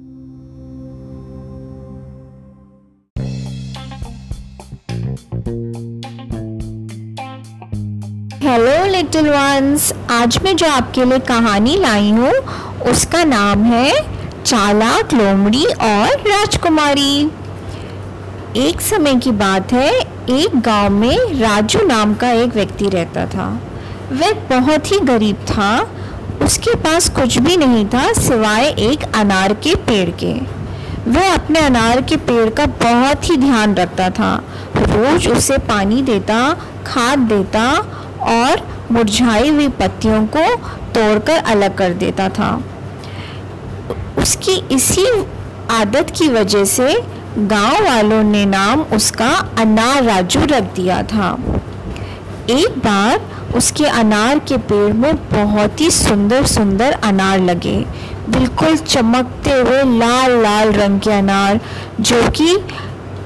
hello 8.57 8.85
little 8.85 9.29
ones 9.29 9.93
आज 10.11 10.39
मैं 10.45 10.57
जो 10.57 10.67
आपके 10.67 11.05
लिए 11.05 11.19
कहानी 11.19 11.77
लाई 11.77 12.11
हूँ, 12.11 12.31
उसका 12.91 13.25
नाम 13.25 13.63
है 13.63 13.93
चालाक 14.45 15.13
लोमड़ी 15.15 15.65
और 15.65 16.21
राजकुमारी। 16.21 17.31
एक 18.57 18.81
समय 18.81 19.15
की 19.15 19.31
बात 19.31 19.73
है, 19.73 19.91
एक 20.31 20.61
गाँव 20.61 20.91
में 20.91 21.41
राजू 21.41 21.87
नाम 21.87 22.15
का 22.15 22.31
एक 22.31 22.55
व्यक्ति 22.55 22.89
रहता 22.89 23.27
था। 23.27 23.61
वह 24.13 24.33
बहुत 24.33 24.93
ही 24.93 25.01
गरीब 25.01 25.37
था। 25.37 25.91
उसके 26.43 26.75
पास 26.75 27.09
कुछ 27.09 27.39
भी 27.39 27.57
नहीं 27.57 27.87
था, 27.87 28.13
सिवाय 28.13 28.67
एक 28.67 29.05
अनार 29.15 29.55
के 29.55 29.75
पेड़ 29.75 30.11
के। 30.11 30.33
वह 31.11 31.35
अपने 31.35 31.61
अनार 31.61 32.01
के 32.01 32.17
पेड़ 32.17 32.49
का 32.51 32.67
बहुत 32.67 33.31
ही 33.31 33.37
ध्यान 33.37 33.75
रखता 33.75 34.11
था। 34.11 34.35
रोज 34.77 35.29
उसे 35.29 35.59
पानी 35.59 36.03
देता, 36.03 36.57
खाद 36.87 37.19
देता 37.19 37.93
और 38.27 38.67
मुरझाई 38.93 39.49
हुई 39.49 39.69
पत्तियों 39.69 40.27
को 40.27 40.57
तोड़कर 40.93 41.37
अलग 41.37 41.77
कर 41.77 41.93
देता 41.95 42.29
था। 42.29 42.63
उसकी 44.19 44.53
इसी 44.75 45.07
आदत 45.71 46.11
की 46.11 46.29
वजह 46.29 46.65
से 46.65 47.03
गाँव 47.39 47.85
वालों 47.85 48.23
ने 48.23 48.45
नाम 48.47 48.81
उसका 48.81 49.31
अनार 49.59 50.03
राजू 50.05 50.41
रख 50.41 50.63
दिया 50.75 51.03
था। 51.03 51.39
एक 52.51 52.79
बार 52.79 53.21
उसके 53.57 53.85
अनार 53.85 54.39
के 54.39 54.57
पेड़ 54.57 54.93
में 54.93 55.17
बहुत 55.17 55.81
ही 55.81 55.91
सुंदर 55.91 56.47
सुंदर 56.47 56.93
अनार 56.93 57.39
लगे। 57.41 57.77
बिल्कुल 58.29 58.77
चमकते 58.77 59.51
हुए 59.51 59.83
लाल 59.99 60.43
लाल 60.43 60.73
रंग 60.73 61.01
के 61.01 61.11
अनार, 61.11 61.61
जो 62.01 62.23
कि 62.31 62.57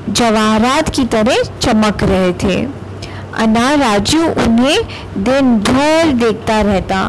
जवाहरात 0.08 0.88
की 0.88 1.04
तरह 1.04 1.42
चमक 1.60 2.02
रहे 2.02 2.32
थे। 2.32 2.79
अनार 3.36 3.78
राजू 3.78 4.22
उन्हें 4.22 5.24
दिन 5.24 5.58
भर 5.60 6.12
देखता 6.14 6.60
रहता, 6.62 7.00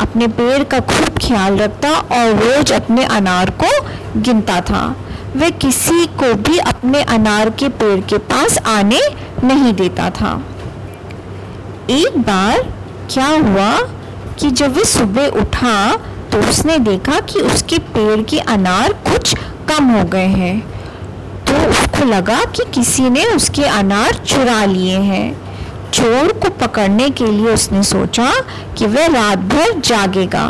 अपने 0.00 0.26
पेड़ 0.28 0.62
का 0.64 0.80
खूब 0.80 1.18
ख्याल 1.18 1.56
रखता 1.58 1.90
और 1.90 2.34
रोज 2.36 2.72
अपने 2.72 3.04
अनार 3.06 3.50
को 3.62 3.70
गिनता 4.16 4.60
था। 4.60 4.84
वह 5.36 5.50
किसी 5.62 6.06
को 6.18 6.32
भी 6.42 6.58
अपने 6.58 7.02
अनार 7.14 7.50
के 7.50 7.68
पेड़ 7.80 8.00
के 8.02 8.18
पास 8.30 8.58
आने 8.66 9.00
नहीं 9.44 9.72
देता 9.72 10.08
था। 10.10 10.32
एक 11.90 12.18
बार 12.18 12.62
क्या 13.12 13.28
हुआ 13.28 13.70
कि 14.40 14.50
जब 14.50 14.76
वह 14.76 14.84
सुबह 14.86 15.38
उठा 15.40 15.96
तो 16.32 16.38
उसने 16.48 16.78
देखा 16.78 17.20
कि 17.22 17.40
उसके 17.42 17.78
पेड़ 17.94 18.20
के 18.22 18.38
अनार 18.48 18.92
कुछ 19.08 19.34
कम 19.68 19.88
हो 19.90 20.04
गए 20.04 20.26
हैं 20.26 20.58
तो 21.46 21.68
उसको 21.70 22.04
लगा 22.04 22.44
कि 22.46 22.64
किसी 22.74 23.08
ने 23.10 23.24
उसके 23.26 23.64
अनार 23.64 24.14
चुरा 24.26 24.64
लिए 24.64 24.98
हैं। 24.98 25.49
चोर 25.92 26.32
को 26.34 26.48
पकड़ने 26.58 27.08
के 27.10 27.26
लिए 27.26 27.52
उसने 27.52 27.82
सोचा 27.84 28.30
कि 28.78 28.86
वह 28.86 29.06
रात 29.08 29.38
भर 29.50 29.80
जागेगा। 29.80 30.44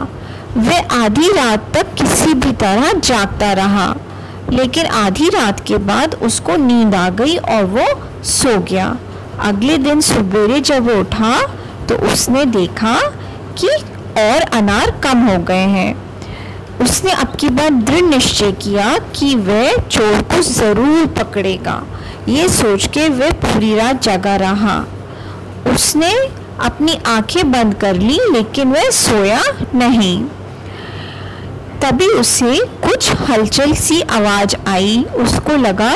वह 0.57 0.95
आधी 0.95 1.31
रात 1.33 1.71
तक 1.75 1.95
किसी 1.95 2.35
भी 2.35 2.53
तरह 2.55 2.93
जागता 2.95 3.53
रहा, 3.53 3.95
लेकिन 4.51 4.87
आधी 4.87 5.29
रात 5.29 5.61
के 5.67 5.77
बाद 5.87 6.15
उसको 6.23 6.57
नींद 6.59 6.95
आ 6.95 7.09
गई 7.11 7.37
और 7.37 7.65
वो 7.67 7.87
सो 8.27 8.59
गया। 8.63 8.97
अगले 9.41 9.77
दिन 9.79 10.01
सवेरे 10.03 10.61
जब 10.63 10.89
वो 10.89 10.99
उठा 11.01 11.37
तो 11.89 11.97
उसने 12.07 12.45
देखा 12.49 12.95
कि 13.59 13.69
और 14.21 14.43
अनार 14.53 14.91
कम 15.05 15.27
हो 15.27 15.39
गए 15.45 15.67
हैं। 15.69 15.95
उसने 16.81 17.13
अब 17.13 17.37
की 17.41 17.49
बार 17.51 17.71
दृढ़ 17.71 18.05
निश्चय 18.05 18.53
किया 18.63 18.97
कि 19.17 19.35
वह 19.39 19.77
चोर 19.89 20.23
को 20.25 20.43
ज़रूर 20.45 21.07
पकड़ेगा। 21.19 21.83
ये 22.29 22.49
सोच 22.51 22.87
के 22.89 23.09
वह 23.11 23.31
पूरी 23.43 23.75
रात 23.75 24.03
जगा 24.03 24.37
रहा। 24.37 24.79
उसने 25.67 26.13
अपनी 26.61 26.99
आँखें 27.07 27.51
बंद 27.53 27.75
कर 27.75 27.97
ली, 27.97 28.19
लेकिन 28.33 28.73
वह 28.73 28.91
सोया 28.91 29.43
नहीं। 29.75 30.23
तभी 31.83 32.07
उसे 32.13 32.59
कुछ 32.85 33.11
हलचल 33.29 33.73
सी 33.75 34.01
आवाज़ 34.01 34.57
आई। 34.69 35.05
उसको 35.17 35.57
लगा 35.57 35.95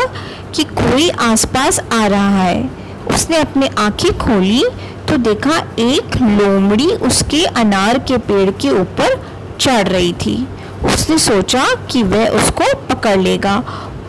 कि 0.54 0.64
कोई 0.64 1.08
आसपास 1.10 1.80
आ 1.92 2.06
रहा 2.06 2.38
है। 2.38 2.70
उसने 3.06 3.36
अपनी 3.36 3.68
आँखें 3.78 4.16
खोली 4.18 4.64
तो 5.08 5.16
देखा 5.16 5.58
एक 5.78 6.16
लोमड़ी 6.16 6.86
उसके 6.86 7.44
अनार 7.44 7.98
के 7.98 8.18
पेड़ 8.18 8.50
के 8.50 8.70
ऊपर 8.70 9.20
चढ़ 9.60 9.88
रही 9.88 10.12
थी। 10.12 10.36
उसने 10.84 11.18
सोचा 11.18 11.64
कि 11.90 12.02
वह 12.02 12.28
उसको 12.28 12.72
पकड़ 12.86 13.18
लेगा, 13.18 13.56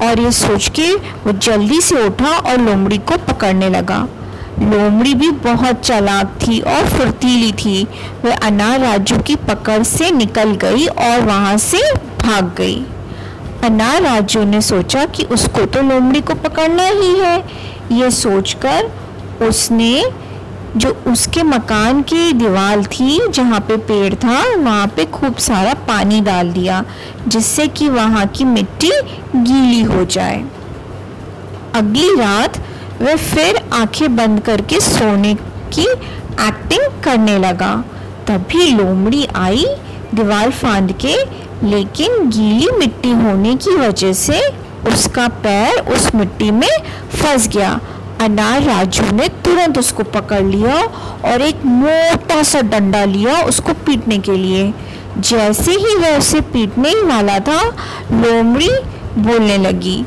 और 0.01 0.19
ये 0.19 0.31
सोच 0.31 0.67
के 0.69 0.93
वो 0.95 1.31
जल्दी 1.31 1.81
से 1.81 2.05
उठा 2.05 2.37
और 2.39 2.57
लोमड़ी 2.57 2.97
को 2.97 3.17
पकड़ने 3.27 3.69
लगा। 3.69 4.07
लोमड़ी 4.59 5.13
भी 5.13 5.29
बहुत 5.31 5.79
चालाक 5.79 6.37
थी 6.41 6.59
और 6.59 6.87
फुर्तीली 6.89 7.51
थी। 7.51 7.87
वह 8.25 8.35
अनार 8.37 8.79
राजू 8.79 9.17
की 9.17 9.35
पकड़ 9.35 9.83
से 9.83 10.11
निकल 10.11 10.51
गई 10.55 10.85
और 10.87 11.21
वहाँ 11.21 11.57
से 11.57 11.81
भाग 11.93 12.53
गई। 12.57 12.85
अनार 13.63 14.01
राजू 14.01 14.43
ने 14.43 14.61
सोचा 14.61 15.05
कि 15.05 15.23
उसको 15.23 15.65
तो 15.65 15.81
लोमड़ी 15.81 16.21
को 16.21 16.33
पकड़ना 16.33 16.85
ही 16.85 17.17
है। 17.19 17.37
ये 17.91 18.11
सोचकर 18.11 18.91
उसने 19.41 20.03
जो 20.77 20.89
उसके 21.07 21.43
मकान 21.43 22.01
की 22.01 22.31
दीवार 22.33 22.83
थी, 22.83 23.27
जहाँ 23.29 23.59
पे 23.59 23.77
पेड़ 23.77 24.13
था, 24.13 24.55
वहाँ 24.55 24.87
पे 24.87 25.05
खूब 25.05 25.35
सारा 25.35 25.73
पानी 25.73 26.21
डाल 26.21 26.51
दिया, 26.51 26.83
जिससे 27.27 27.67
कि 27.67 27.89
वहाँ 27.89 28.25
की 28.27 28.43
मिट्टी 28.43 28.91
गीली 29.35 29.81
हो 29.81 30.05
जाए। 30.05 30.43
अगली 31.75 32.15
रात 32.15 32.57
वह 33.01 33.15
फिर 33.15 33.61
आँखें 33.73 34.15
बंद 34.15 34.39
करके 34.39 34.79
सोने 34.79 35.33
की 35.73 35.85
एक्टिंग 36.41 37.03
करने 37.03 37.37
लगा। 37.39 37.75
तभी 38.27 38.69
लोमड़ी 38.69 39.25
आई 39.35 39.65
दीवार 40.15 40.51
फांद 40.51 40.91
के, 41.05 41.15
लेकिन 41.63 42.29
गीली 42.29 42.69
मिट्टी 42.71 43.11
होने 43.11 43.55
की 43.55 43.75
वजह 43.75 44.13
से 44.13 44.39
उसका 44.93 45.27
पैर 45.43 45.79
उस 45.93 46.15
मिट्टी 46.15 46.51
में 46.51 46.69
फंस 47.13 47.47
गया। 47.47 47.79
अनार 48.21 48.61
राजू 48.61 49.11
ने 49.11 49.27
तुरंत 49.45 49.77
उसको 49.77 50.03
पकड़ 50.03 50.43
लिया 50.43 50.75
और 51.25 51.41
एक 51.41 51.65
मोटा 51.65 52.41
सा 52.43 52.61
डंडा 52.61 53.03
लिया 53.05 53.41
उसको 53.41 53.73
पीटने 53.85 54.17
के 54.17 54.31
लिए। 54.31 54.73
जैसे 55.19 55.71
ही 55.71 55.95
वह 55.95 56.17
उसे 56.17 56.41
पीटने 56.41 56.89
ही 56.89 57.01
वाला 57.01 57.39
था, 57.39 57.61
लोमड़ी 58.11 58.69
बोलने 59.17 59.57
लगी 59.57 60.05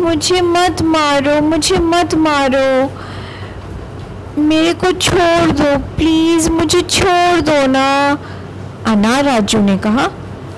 मुझे 0.00 0.40
मत 0.40 0.82
मारो, 0.82 1.40
मुझे 1.40 1.78
मत 1.78 2.14
मारो। 2.14 2.90
मेरे 4.38 4.74
को 4.74 4.92
छोड़ 4.92 5.50
दो 5.50 5.76
प्लीज़ 5.96 6.50
मुझे 6.50 6.80
छोड़ 6.80 7.40
दो 7.40 7.66
ना। 7.66 8.18
अनार 8.86 9.24
राजू 9.24 9.58
ने 9.58 9.78
कहा, 9.78 10.06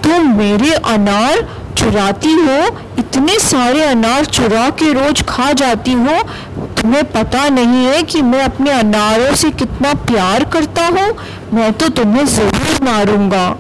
तुम 0.03 0.37
मेरे 0.37 0.73
अनार 0.73 1.49
चुराती 1.79 2.33
हो? 2.33 2.81
इतने 2.99 3.39
सारे 3.39 3.83
अनार 3.83 4.25
चुरा 4.25 4.71
के 4.71 4.93
रोज 4.93 5.23
खा 5.23 5.53
जाती 5.53 5.93
हो? 5.93 6.23
तुम्हें 6.59 7.05
पता 7.05 7.49
नहीं 7.49 7.85
है 7.87 8.03
कि 8.03 8.23
मैं 8.23 8.43
अपने 8.43 8.71
अनारों 8.71 9.35
से 9.35 9.51
कितना 9.51 9.95
प्यार 9.95 10.45
करता 10.45 10.87
हूँ? 10.87 11.13
मैं 11.55 11.73
तो 11.73 11.89
तुम्हें 11.89 12.27
ज़रूर 12.27 12.85
मारूँगा। 12.85 13.57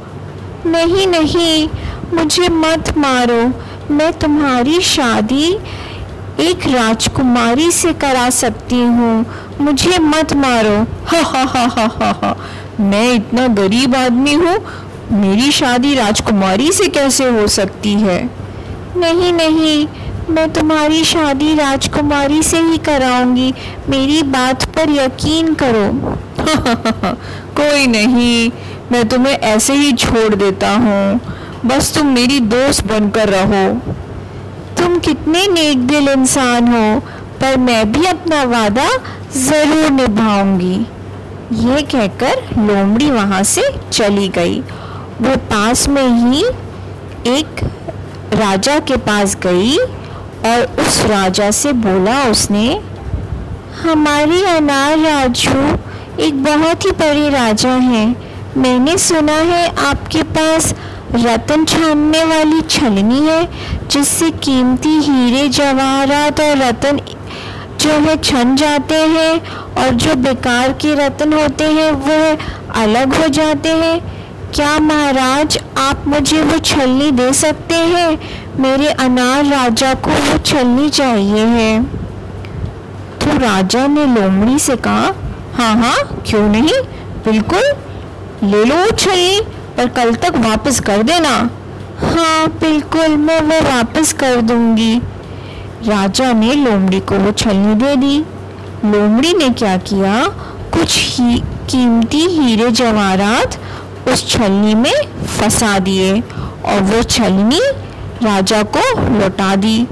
नहीं 0.66 1.06
नहीं, 1.06 1.68
मुझे 2.14 2.48
मत 2.48 2.94
मारो। 2.98 3.65
मैं 3.90 4.12
तुम्हारी 4.12 4.80
शादी 4.80 5.52
एक 6.40 6.66
राजकुमारी 6.66 7.70
से 7.70 7.92
करा 7.92 8.30
सकती 8.30 8.80
हूँ। 8.80 9.26
मुझे 9.60 9.98
मत 9.98 10.32
मारो। 10.32 10.76
हा 11.06 11.20
हा 11.22 11.44
हा 11.44 11.66
हा 11.66 11.86
हा 11.86 12.10
हा। 12.22 12.36
मैं 12.80 13.14
इतना 13.14 13.46
गरीब 13.46 13.94
आदमी 13.94 14.32
हूँ। 14.32 14.58
मेरी 15.12 15.52
शादी 15.52 15.94
राजकुमारी 15.94 16.72
से 16.72 16.88
कैसे 16.88 17.28
हो 17.30 17.46
सकती 17.46 17.92
है? 17.92 18.30
नहीं 18.96 19.32
नहीं। 19.32 19.86
मैं 20.30 20.52
तुम्हारी 20.52 21.04
शादी 21.04 21.54
राजकुमारी 21.54 22.42
से 22.42 22.60
ही 22.60 22.78
कराऊँगी। 22.78 23.54
मेरी 23.88 24.22
बात 24.22 24.64
पर 24.64 24.90
यकीन 24.90 25.54
करो। 25.54 25.90
कोई 27.56 27.86
नहीं। 27.86 28.50
मैं 28.92 29.08
तुम्हें 29.08 29.34
ऐसे 29.34 29.72
ही 29.72 29.92
छोड़ 29.92 30.34
देता 30.34 30.70
हूँ। 30.70 31.20
बस 31.66 31.92
तुम 31.94 32.06
मेरी 32.06 32.38
दोस्त 32.40 32.86
बनकर 32.86 33.28
रहो। 33.28 33.68
तुम 34.78 34.98
कितने 34.98 35.46
नेक 35.48 35.86
दिल 35.86 36.08
इंसान 36.08 36.68
हो, 36.68 37.00
पर 37.40 37.56
मैं 37.56 37.92
भी 37.92 38.04
अपना 38.06 38.42
वादा 38.44 38.88
ज़रूर 39.36 39.90
निभाऊँगी। 39.92 40.74
यह 41.54 41.80
कहकर 41.92 42.56
लोमड़ी 42.58 43.10
वहाँ 43.10 43.42
से 43.44 43.62
चली 43.92 44.28
गई। 44.28 44.60
वो 45.20 45.36
पास 45.50 45.88
में 45.88 46.08
ही 46.08 46.44
एक 47.30 47.62
राजा 48.34 48.78
के 48.80 48.96
पास 49.04 49.36
गई 49.42 49.76
और 49.76 50.64
उस 50.80 51.00
राजा 51.06 51.50
से 51.50 51.72
बोला 51.84 52.22
उसने, 52.30 52.66
हमारी 53.82 54.42
अनार 54.46 54.98
राजू 54.98 55.60
एक 56.24 56.42
बहुत 56.44 56.84
ही 56.84 56.90
बड़े 57.00 57.28
राजा 57.30 57.72
हैं। 57.84 58.08
मैंने 58.56 58.96
सुना 58.98 59.32
है 59.32 59.66
आपके 59.86 60.22
पास 60.36 60.74
रतन 61.14 61.64
छानने 61.64 62.24
वाली 62.24 62.60
छलनी 62.60 63.20
है, 63.26 63.48
जिससे 63.90 64.30
कीमती 64.30 64.88
हीरे 64.88 65.48
जवाहरात 65.48 66.40
और 66.40 66.56
रतन 66.56 67.00
जो 67.80 67.90
है 67.90 68.16
छन 68.16 68.56
जाते 68.56 68.94
हैं 68.94 69.40
और 69.74 69.90
जो 69.94 70.14
बेकार 70.14 70.72
के 70.72 70.94
रतन 70.94 71.32
होते 71.32 71.64
हैं, 71.64 71.92
वो 71.92 72.36
अलग 72.80 73.14
हो 73.14 73.28
जाते 73.28 73.68
हैं। 73.68 74.16
क्या 74.54 74.78
महाराज, 74.78 75.58
आप 75.78 76.04
मुझे 76.06 76.42
वो 76.42 76.58
छलनी 76.58 77.10
दे 77.10 77.32
सकते 77.32 77.74
हैं? 77.74 78.18
मेरे 78.60 78.88
अनार 78.88 79.44
राजा 79.44 79.94
को 79.94 80.10
वो 80.10 80.38
छलनी 80.38 80.88
चाहिए 80.90 81.44
है। 81.44 81.84
तो 83.20 83.38
राजा 83.38 83.86
ने 83.86 84.06
लोमड़ी 84.06 84.58
से 84.58 84.76
कहा 84.76 85.12
हाँ 85.54 85.74
हाँ 85.76 86.22
क्यों 86.26 86.48
नहीं? 86.48 86.80
बिल्कुल, 87.24 87.72
ले 88.42 88.64
लो 88.64 88.76
वो 88.76 88.90
छलनी। 88.90 89.40
पर 89.76 89.88
कल 89.88 90.14
तक 90.14 90.36
वापस 90.38 90.80
कर 90.80 91.02
देना। 91.02 91.34
हाँ 92.00 92.46
बिल्कुल, 92.60 93.16
मैं 93.16 93.40
वो 93.40 93.60
वापस 93.68 94.12
कर 94.12 94.40
दूँगी। 94.40 94.98
राजा 95.84 96.32
ने 96.32 96.54
लोमड़ी 96.54 97.00
को 97.00 97.16
वो 97.16 97.32
छलनी 97.32 97.74
दे 97.74 97.94
दी। 97.96 98.18
लोमड़ी 98.84 99.32
ने 99.32 99.48
क्या 99.50 99.76
किया? 99.76 100.22
कुछ 100.72 100.96
ही 101.10 101.38
कीमती 101.70 102.20
हीरे 102.28 102.70
जवाहरात 102.70 103.58
उस 104.08 104.28
छलनी 104.28 104.74
में 104.74 104.92
फंसा 105.38 105.78
दिए 105.78 106.20
और 106.64 106.80
वो 106.82 107.02
छलनी 107.02 107.60
राजा 108.22 108.62
को 108.76 108.80
लौटा 109.18 109.54
दी। 109.56 109.86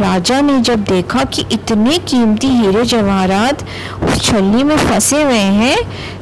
राजा 0.00 0.40
ने 0.40 0.58
जब 0.60 0.84
देखा 0.84 1.24
कि 1.24 1.44
इतने 1.52 1.98
कीमती 1.98 2.48
हीरे 2.48 2.84
जवाहरात 2.84 3.64
उस 4.02 4.20
छलनी 4.22 4.62
में 4.62 4.76
फंसे 4.78 5.22
हुए 5.22 5.38
हैं 5.58 5.76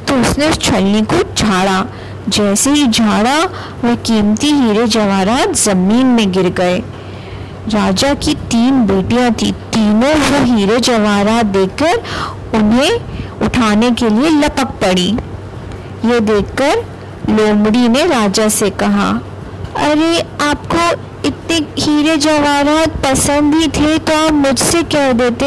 तो 0.06 0.14
उसने 0.14 0.48
उस 0.48 0.58
छलनी 0.60 1.02
को 1.02 1.22
झाड़ा। 1.34 1.84
जैसे 2.28 2.70
ही 2.70 2.86
झाड़ा 2.86 3.44
वह 3.84 3.94
कीमती 3.94 4.46
हीरे 4.46 4.86
जवाहरात 4.86 5.52
ज़मीन 5.52 6.06
में 6.06 6.32
गिर 6.32 6.48
गए। 6.48 6.78
राजा 7.68 8.14
की 8.14 8.34
तीन 8.34 8.86
बेटियाँ 8.86 9.30
थी। 9.30 9.52
तीनों 9.52 10.14
वो 10.14 10.56
हीरे 10.56 10.80
जवाहरात 10.80 11.46
देखकर 11.46 11.94
उन्हें 12.58 13.00
उठाने 13.42 13.90
के 13.90 14.08
लिए 14.08 14.30
लपक 14.30 14.64
पड़ी। 14.64 15.16
ये 16.04 16.20
देखकर 16.20 16.86
लोमड़ी 17.30 17.88
ने 17.88 18.06
राजा 18.06 18.48
से 18.48 18.70
कहा, 18.70 19.20
अरे, 19.76 20.20
आपको 20.20 20.96
इतने 21.28 21.56
हीरे 21.78 22.16
जवाहरात 22.16 22.96
पसंद 23.04 23.54
ही 23.54 23.66
थे 23.70 23.98
तो 23.98 24.12
आप 24.16 24.32
मुझसे 24.34 24.82
कह 24.94 25.12
देते। 25.12 25.46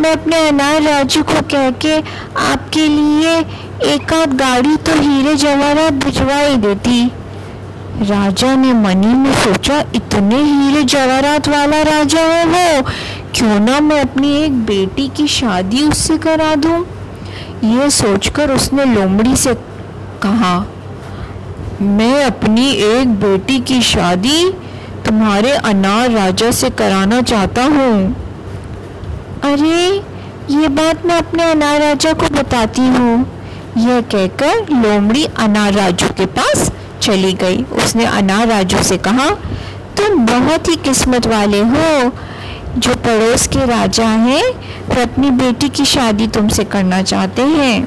मैं 0.00 0.12
अपने 0.12 0.36
अनार 0.48 0.82
राजू 0.82 1.22
को 1.22 1.40
कह 1.50 1.70
के 1.84 1.96
आपके 2.42 2.86
लिए 2.88 3.38
एक 3.86 4.12
आध 4.14 4.34
गाड़ी 4.36 4.76
तो 4.78 5.00
हीरे 5.00 5.34
जवाहरात 5.36 6.04
भिजवा 6.04 6.36
ही 6.36 6.56
देती। 6.58 7.10
राजा 8.02 8.54
ने 8.56 8.72
मनी 8.74 9.14
में 9.14 9.32
सोचा, 9.34 9.80
इतने 9.94 10.36
हीरे 10.36 10.82
जवाहरात 10.84 11.48
वाला 11.48 11.82
राजा 11.82 12.20
है 12.22 12.44
वो। 12.46 12.82
क्यों 13.34 13.58
ना 13.60 13.80
मैं 13.80 14.00
अपनी 14.00 14.32
एक 14.36 14.52
बेटी 14.66 15.08
की 15.16 15.26
शादी 15.28 15.82
उससे 15.82 16.16
करा 16.18 16.54
दूँ? 16.56 16.78
यह 17.64 17.88
सोचकर 17.90 18.50
उसने 18.50 18.84
लोमड़ी 18.84 19.36
से 19.36 19.54
कहा, 20.22 20.56
मैं 21.82 22.24
अपनी 22.24 22.70
एक 22.72 23.14
बेटी 23.20 23.58
की 23.60 23.80
शादी 23.82 24.52
तुम्हारे 25.10 25.52
अनार 25.52 26.10
राजा 26.10 26.50
से 26.50 26.68
कराना 26.70 27.20
चाहता 27.20 27.62
हूँ। 27.62 27.94
अरे, 29.44 29.96
ये 30.50 30.68
बात 30.68 31.06
मैं 31.06 31.14
अपने 31.14 31.42
अनार 31.42 31.80
राजा 31.80 32.12
को 32.12 32.26
बताती 32.34 32.82
हूँ। 32.82 33.16
यह 33.78 34.00
कहकर 34.00 34.70
लोमड़ी 34.72 35.24
अनार 35.24 35.72
राजू 35.72 36.08
के 36.08 36.26
पास 36.26 36.70
चली 37.02 37.32
गई। 37.32 37.62
उसने 37.62 38.04
अनार 38.04 38.46
राजू 38.48 38.82
से 38.82 38.98
कहा, 38.98 39.28
तुम 39.96 40.26
बहुत 40.26 40.68
ही 40.68 40.76
किस्मत 40.76 41.26
वाले 41.26 41.60
हो, 41.62 42.12
जो 42.78 42.94
पड़ोस 42.94 43.46
के 43.46 43.66
राजा 43.66 44.06
हैं 44.06 44.44
वो 44.44 44.94
तो 44.94 45.00
अपनी 45.02 45.30
बेटी 45.30 45.68
की 45.68 45.84
शादी 45.84 46.26
तुमसे 46.26 46.64
करना 46.64 47.02
चाहते 47.02 47.42
हैं। 47.42 47.82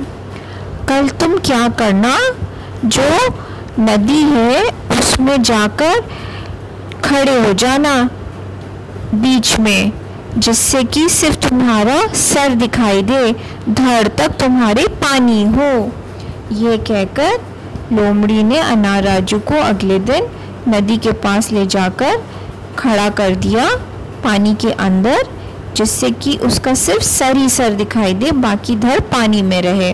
कल 0.90 1.10
तुम 1.10 1.38
क्या 1.38 1.68
करना, 1.68 2.18
जो 2.86 3.10
नदी 3.80 4.22
है, 4.22 4.64
उसमें 5.00 5.42
जाकर 5.44 6.06
खड़े 7.06 7.40
हो 7.40 7.54
जाना 7.54 8.10
बीच 9.14 9.58
में, 9.60 9.92
जिससे 10.38 10.84
कि 10.84 11.08
सिर्फ़ 11.10 11.38
तुम्हारा 11.48 11.98
सर 12.14 12.54
दिखाई 12.56 13.02
दे, 13.02 13.32
धड़ 13.70 14.08
तक 14.08 14.38
तुम्हारे 14.40 14.88
पानी 15.02 15.44
हो। 15.48 15.92
ये 16.52 16.78
कहकर 16.80 17.42
लोमड़ी 17.94 18.44
ने 18.44 18.60
अनार 18.60 19.04
राजू 19.04 19.40
को 19.40 19.56
अगले 19.56 20.00
दिन 20.02 20.28
नदी 20.70 20.98
के 20.98 21.12
पास 21.24 21.52
ले 21.52 21.66
जाकर 21.66 22.22
खड़ा 22.78 23.10
कर 23.10 23.36
दिया 23.36 23.68
पानी 24.24 24.54
के 24.56 24.72
अंदर, 24.72 25.28
जिससे 25.76 26.10
कि 26.12 26.38
उसका 26.38 26.74
सिर्फ़ 26.76 27.04
सर 27.04 27.38
ही 27.38 27.50
सर 27.50 27.74
दिखाई 27.74 28.14
दे, 28.14 28.32
बाकी 28.32 28.76
धर 28.76 29.00
पानी 29.12 29.42
में 29.42 29.62
रहे। 29.62 29.94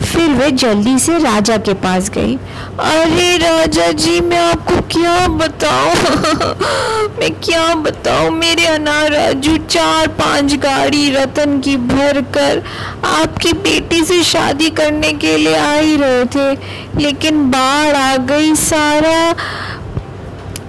फिर 0.00 0.30
वे 0.30 0.50
जल्दी 0.50 0.98
से 0.98 1.18
राजा 1.18 1.56
के 1.56 1.74
पास 1.74 2.10
गई। 2.10 2.38
अरे 2.80 3.36
राजा 3.36 3.92
जी, 3.92 4.20
मैं 4.20 4.38
आपको 4.38 4.76
क्या 4.76 5.28
बताऊँ? 5.28 5.94
मैं 7.18 7.30
क्या 7.30 7.74
बताऊँ? 7.74 8.30
मेरे 8.30 8.66
अनार 8.66 9.12
राजू 9.12 9.56
चार 9.56 10.06
पाँच 10.06 10.54
गाड़ी 10.54 11.10
रतन 11.10 11.60
की 11.60 11.76
भर 11.76 12.20
कर 12.20 12.62
आपकी 13.04 13.52
बेटी 13.52 14.04
से 14.04 14.22
शादी 14.22 14.70
करने 14.70 15.12
के 15.12 15.36
लिए 15.36 15.56
आ 15.56 15.74
ही 15.74 15.96
रहे 15.96 16.24
थे। 16.24 16.58
लेकिन 17.00 17.50
बाढ़ 17.50 17.96
आ 17.96 18.16
गई 18.16 18.54
सारा। 18.54 19.34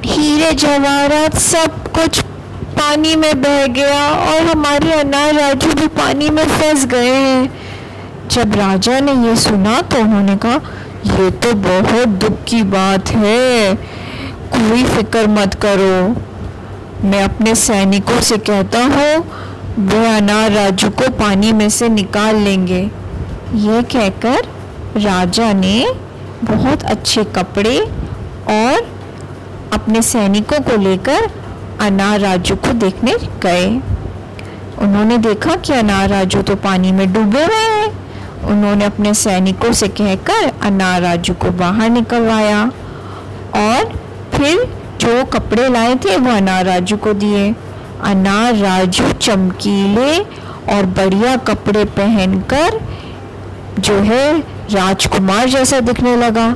हीरे, 0.06 0.52
जवाहरात, 0.52 1.38
सब 1.38 1.92
कुछ 1.92 2.20
पानी 2.80 3.16
में 3.16 3.42
बह 3.42 3.68
गया 3.68 4.10
और 4.10 4.42
हमारे 4.42 4.94
अनार 4.94 5.34
राजू 5.34 5.74
भी 5.74 5.88
पानी 5.88 6.30
में 6.30 6.46
फंस 6.46 6.86
गए 6.86 7.12
हैं। 7.12 7.63
जब 8.32 8.56
राजा 8.56 9.00
ने 9.00 9.14
ये 9.28 9.36
सुना 9.36 9.82
तो 9.82 10.00
उन्होंने 10.00 10.36
कहा, 10.36 10.60
ये 11.06 11.30
तो 11.32 11.54
बहुत 11.54 12.08
दुख 12.08 12.44
की 12.44 12.62
बात 12.64 13.10
है। 13.10 13.74
कोई 14.54 14.84
फ़िक्र 14.84 15.28
मत 15.28 15.54
करो। 15.54 16.16
मैं 17.10 17.24
अपने 17.24 17.56
सैनिकों 17.56 18.20
से 18.22 18.38
कहता 18.38 18.84
हूँ, 18.84 19.24
वे 19.80 20.06
अनार 20.08 20.52
राजू 20.52 20.90
को 20.90 21.10
पानी 21.10 21.52
में 21.52 21.70
से 21.70 21.90
निकाल 21.90 22.36
लेंगे। 22.36 22.82
ये 23.56 23.82
कहकर 23.84 24.48
राजा 24.98 25.52
ने 25.54 25.86
बहुत 26.44 26.84
अच्छे 26.84 27.24
कपड़े 27.24 27.80
और 28.50 28.92
अपने 29.74 30.02
सैनिकों 30.02 30.60
को 30.60 30.78
लेकर 30.78 31.30
अनार 31.82 32.20
राजू 32.20 32.56
को 32.56 32.74
देखने 32.74 33.16
गए। 33.44 33.68
उन्होंने 34.82 35.18
देखा 35.18 35.56
कि 35.56 35.74
अनार 35.74 36.10
राजू 36.10 36.42
तो 36.42 36.56
पानी 36.56 36.92
में 36.92 37.12
डूबे 37.14 37.44
हुए 37.44 37.56
हैं। 37.56 38.03
उन्होंने 38.44 38.86
अपने 38.86 39.14
सैनिकों 39.14 39.72
से 39.74 39.88
कहकर 39.88 40.52
अनार 40.62 41.02
राजू 41.02 41.34
को 41.34 41.52
बाहर 41.52 41.90
निकलवाया 41.90 42.64
और 43.56 43.94
फिर 44.34 44.64
जो 45.02 45.24
कपड़े 45.26 45.68
लाए 45.70 45.96
थे 45.96 46.18
वो 46.18 46.32
अनार 46.32 46.66
राजू 46.66 46.98
को 46.98 47.14
दिए। 47.14 47.54
अनार 48.04 48.56
राजू 48.56 49.12
चमकीले 49.12 50.18
और 50.76 50.86
बढ़िया 50.98 51.36
कपड़े 51.36 51.84
पहनकर 51.86 52.80
जो 53.80 54.00
है 54.00 54.40
राजकुमार 54.72 55.50
जैसा 55.50 55.80
दिखने 55.80 56.16
लगा। 56.16 56.48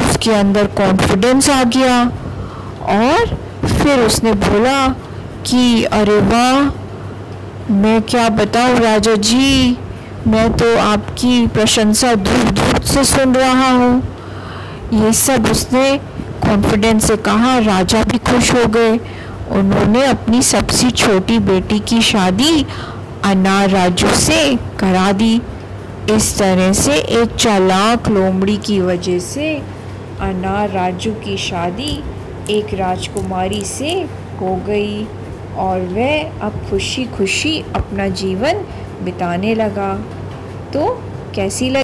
उसके 0.00 0.30
अंदर 0.30 0.66
कॉन्फिडेंस 0.76 1.48
आ 1.50 1.62
गया 1.62 2.02
और 2.88 3.34
फिर 3.66 4.00
उसने 4.00 4.32
बोला 4.32 4.88
कि, 5.46 5.84
अरे 5.84 6.18
वाह, 6.20 6.70
मैं 7.72 8.00
क्या 8.02 8.28
बताऊँ 8.28 8.78
राजा 8.78 9.14
जी? 9.14 9.78
मैं 10.26 10.52
तो 10.56 10.76
आपकी 10.78 11.46
प्रशंसा 11.46 12.14
दूर 12.14 12.50
दूर 12.50 12.80
से 12.86 13.04
सुन 13.04 13.34
रहा 13.34 13.70
हूँ। 13.70 14.02
ये 14.94 15.12
सब 15.12 15.46
उसने 15.50 15.96
कॉन्फिडेंस 16.42 17.06
से 17.06 17.16
कहा, 17.16 17.58
राजा 17.58 18.02
भी 18.02 18.18
खुश 18.18 18.52
हो 18.54 18.66
गए। 18.66 18.92
उन्होंने 19.58 20.04
अपनी 20.06 20.42
सबसे 20.42 20.90
छोटी 20.90 21.38
बेटी 21.38 21.78
की 21.80 22.00
शादी 22.02 22.64
अनार 23.24 23.70
राजू 23.70 24.08
से 24.16 24.54
करा 24.80 25.10
दी। 25.12 25.40
इस 26.10 26.36
तरह 26.38 26.72
से 26.72 26.98
एक 27.20 27.34
चालाक 27.36 28.08
लोमड़ी 28.08 28.56
की 28.56 28.80
वजह 28.80 29.18
से 29.18 29.54
अनार 30.20 30.70
राजू 30.70 31.12
की 31.24 31.36
शादी 31.38 31.92
एक 32.50 32.74
राजकुमारी 32.74 33.64
से 33.64 33.92
हो 34.40 34.54
गई 34.66 35.04
और 35.58 35.80
वह 35.88 36.46
अब 36.46 36.62
खुशी 36.70 37.04
खुशी 37.16 37.58
अपना 37.76 38.08
जीवन 38.20 38.64
बिताने 39.04 39.54
लगा। 39.54 39.94
तो 40.72 40.86
कैसी 41.34 41.70
लगी 41.70 41.80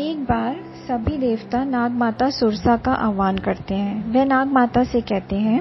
एक 0.00 0.24
बार 0.24 0.56
सभी 0.88 1.16
देवता 1.16 1.64
नाग 1.64 1.90
माता 1.90 2.30
सुरसा 2.30 2.76
का 2.76 2.92
आह्वान 2.92 3.38
करते 3.38 3.74
हैं। 3.74 4.12
वे 4.12 4.24
नाग 4.24 4.46
माता 4.46 4.84
से 4.84 5.00
कहते 5.00 5.36
हैं, 5.36 5.60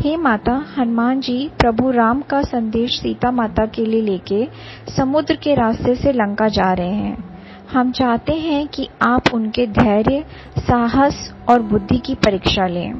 हे 0.00 0.16
माता, 0.16 0.52
हनुमान 0.76 1.20
जी, 1.20 1.50
प्रभु 1.58 1.90
राम 1.90 2.20
का 2.20 2.42
संदेश 2.42 3.00
सीता 3.00 3.30
माता 3.30 3.66
के 3.66 3.84
लिए 3.84 4.02
लेके 4.02 4.48
समुद्र 4.96 5.34
के 5.34 5.54
रास्ते 5.54 5.94
से 5.94 6.12
लंका 6.12 6.48
जा 6.48 6.72
रहे 6.72 6.94
हैं। 6.94 7.27
हम 7.72 7.90
चाहते 7.92 8.32
हैं 8.32 8.68
कि 8.68 8.88
आप 9.02 9.22
उनके 9.34 9.66
धैर्य, 9.66 10.24
साहस 10.58 11.34
और 11.48 11.62
बुद्धि 11.62 11.98
की 11.98 12.14
परीक्षा 12.14 12.66
लें। 12.66 12.92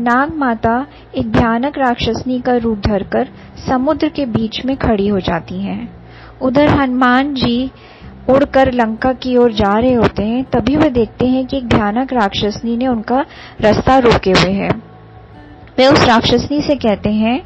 नाग 0.00 0.34
माता 0.34 0.86
एक 1.14 1.32
भयानक 1.32 1.78
राक्षसनी 1.78 2.40
का 2.40 2.56
रूप 2.56 2.78
धरकर 2.78 3.28
समुद्र 3.68 4.08
के 4.08 4.26
बीच 4.26 4.64
में 4.64 4.76
खड़ी 4.76 5.08
हो 5.08 5.20
जाती 5.20 5.62
हैं। 5.62 6.06
उधर 6.42 6.68
हनुमान 6.68 7.34
जी 7.34 7.70
उड़कर 8.30 8.72
लंका 8.72 9.12
की 9.12 9.36
ओर 9.36 9.52
जा 9.52 9.78
रहे 9.78 9.94
होते 9.94 10.22
हैं, 10.22 10.44
तभी 10.44 10.76
वे 10.76 10.90
देखते 10.90 11.26
हैं 11.26 11.46
कि 11.46 11.56
एक 11.56 11.68
भयानक 11.68 12.12
राक्षसनी 12.12 12.76
ने 12.76 12.86
उनका 12.86 13.24
रास्ता 13.60 13.98
रोके 13.98 14.30
हुए 14.30 14.52
है। 14.52 14.70
वे 15.78 15.86
उस 15.86 16.04
राक्षसनी 16.04 16.62
से 16.62 16.76
कहते 16.76 17.10
हैं, 17.10 17.42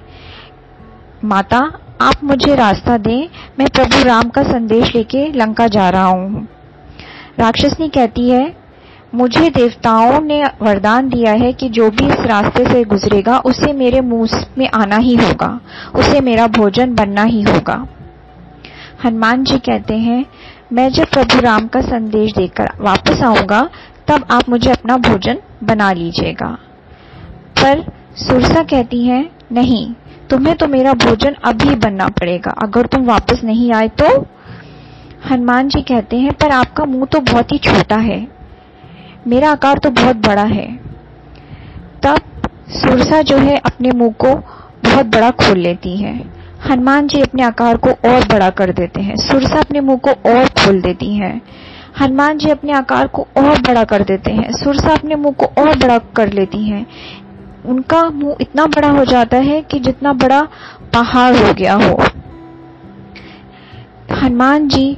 माता 1.24 1.78
आप 2.00 2.14
मुझे 2.24 2.54
रास्ता 2.54 2.98
दें। 2.98 3.28
मैं 3.58 3.68
प्रभु 3.68 4.04
राम 4.04 4.22
का 4.22 4.42
संदेश 4.42 4.94
लेके 4.94 5.32
लंका 5.32 5.66
जा 5.66 5.90
रहा 5.90 6.04
हूँ। 6.04 6.48
राक्षसनी 7.38 7.88
कहती 7.88 8.30
है, 8.30 8.56
मुझे 9.14 9.50
देवताओं 9.50 10.20
ने 10.20 10.44
वरदान 10.44 11.08
दिया 11.08 11.32
है 11.32 11.52
कि 11.52 11.68
जो 11.68 11.90
भी 11.90 12.06
इस 12.06 12.20
रास्ते 12.20 12.64
से 12.64 12.84
गुजरेगा, 12.84 13.38
उसे 13.38 13.72
मेरे 13.72 14.00
मुँह 14.00 14.46
में 14.58 14.68
आना 14.74 14.96
ही 14.96 15.14
होगा। 15.14 15.60
उसे 15.94 16.20
मेरा 16.20 16.46
भोजन 16.46 16.94
बनना 16.94 17.22
ही 17.22 17.42
होगा। 17.42 17.86
हनुमान 19.04 19.44
जी 19.44 19.58
कहते 19.58 19.94
हैं, 19.94 20.24
मैं 20.72 20.88
जब 20.88 21.06
प्रभु 21.06 21.40
राम 21.40 21.66
का 21.66 21.80
संदेश 21.80 22.32
देकर 22.32 22.68
वापस 22.80 23.22
आऊँगा, 23.22 23.68
तब 24.08 24.26
आप 24.30 24.48
मुझे 24.48 24.70
अपना 24.70 24.96
भोजन 24.96 25.38
बना 25.64 25.92
लीजिएगा। 25.92 26.58
पर 27.62 27.92
सुरसा 28.16 28.62
कहती 28.62 29.06
है, 29.06 29.30
नहीं 29.52 29.94
तुम्हें 30.34 30.56
तो 30.56 30.66
मेरा 30.66 30.92
भोजन 30.92 31.34
अभी 31.44 31.74
बनना 31.74 32.08
पड़ेगा। 32.08 32.50
अगर 32.50 32.86
तुम 32.86 33.04
वापस 33.04 33.40
नहीं 33.44 33.72
आए 33.72 33.88
तो? 33.88 34.26
हनुमान 35.30 35.68
जी 35.68 35.82
कहते 35.82 36.16
हैं, 36.16 36.32
पर 36.32 36.50
आपका 36.50 36.84
मुँह 36.84 37.04
तो 37.04 37.20
बहुत 37.20 37.52
ही 37.52 37.58
छोटा 37.58 37.96
है। 37.96 38.28
मेरा 39.26 39.50
आकार 39.50 39.78
तो 39.78 39.90
बहुत 39.90 40.16
बड़ा 40.16 40.42
है। 40.42 40.76
तब 42.02 42.18
सुरसा 42.68 43.22
जो 43.22 43.36
है 43.36 43.56
अपने 43.56 43.90
मुँह 43.90 44.12
को 44.12 44.34
बहुत 44.90 45.06
बड़ा 45.06 45.30
खोल 45.30 45.58
लेती 45.58 45.96
है। 45.96 46.24
हनुमान 46.70 47.06
जी 47.06 47.20
अपने 47.20 47.42
आकार 47.42 47.76
को 47.76 47.90
और 47.90 48.20
बड़ा 48.20 48.50
कर 48.50 48.72
देते 48.72 49.00
हैं। 49.00 49.16
सुरसा 49.16 49.60
अपने 49.60 49.80
मुँह 49.80 49.98
को 49.98 50.10
और 50.10 50.46
खोल 50.46 50.80
देती 50.80 51.14
है। 51.14 51.40
हनुमान 52.00 52.38
जी 52.38 52.50
अपने 52.50 52.72
आकार 52.72 53.06
को 53.06 53.26
और 53.36 53.58
बड़ा 53.58 53.84
कर 53.84 54.02
देते 54.02 54.32
हैं। 54.32 54.52
सुरसा 54.52 54.94
अपने 54.94 55.14
मुँह 55.14 55.34
को 55.34 55.46
और 55.46 55.78
बड़ा 55.78 55.98
कर 55.98 56.32
लेती 56.32 56.64
हैं। 56.64 56.86
उनका 57.64 58.08
मुँह 58.10 58.36
इतना 58.40 58.66
बड़ा 58.66 58.88
हो 58.88 59.04
जाता 59.04 59.36
है 59.36 59.60
कि 59.62 59.78
जितना 59.80 60.12
बड़ा 60.12 60.42
पहाड़ 60.94 61.36
हो 61.36 61.52
गया 61.54 61.74
हो। 61.74 62.02
हनुमान 64.14 64.68
जी 64.68 64.96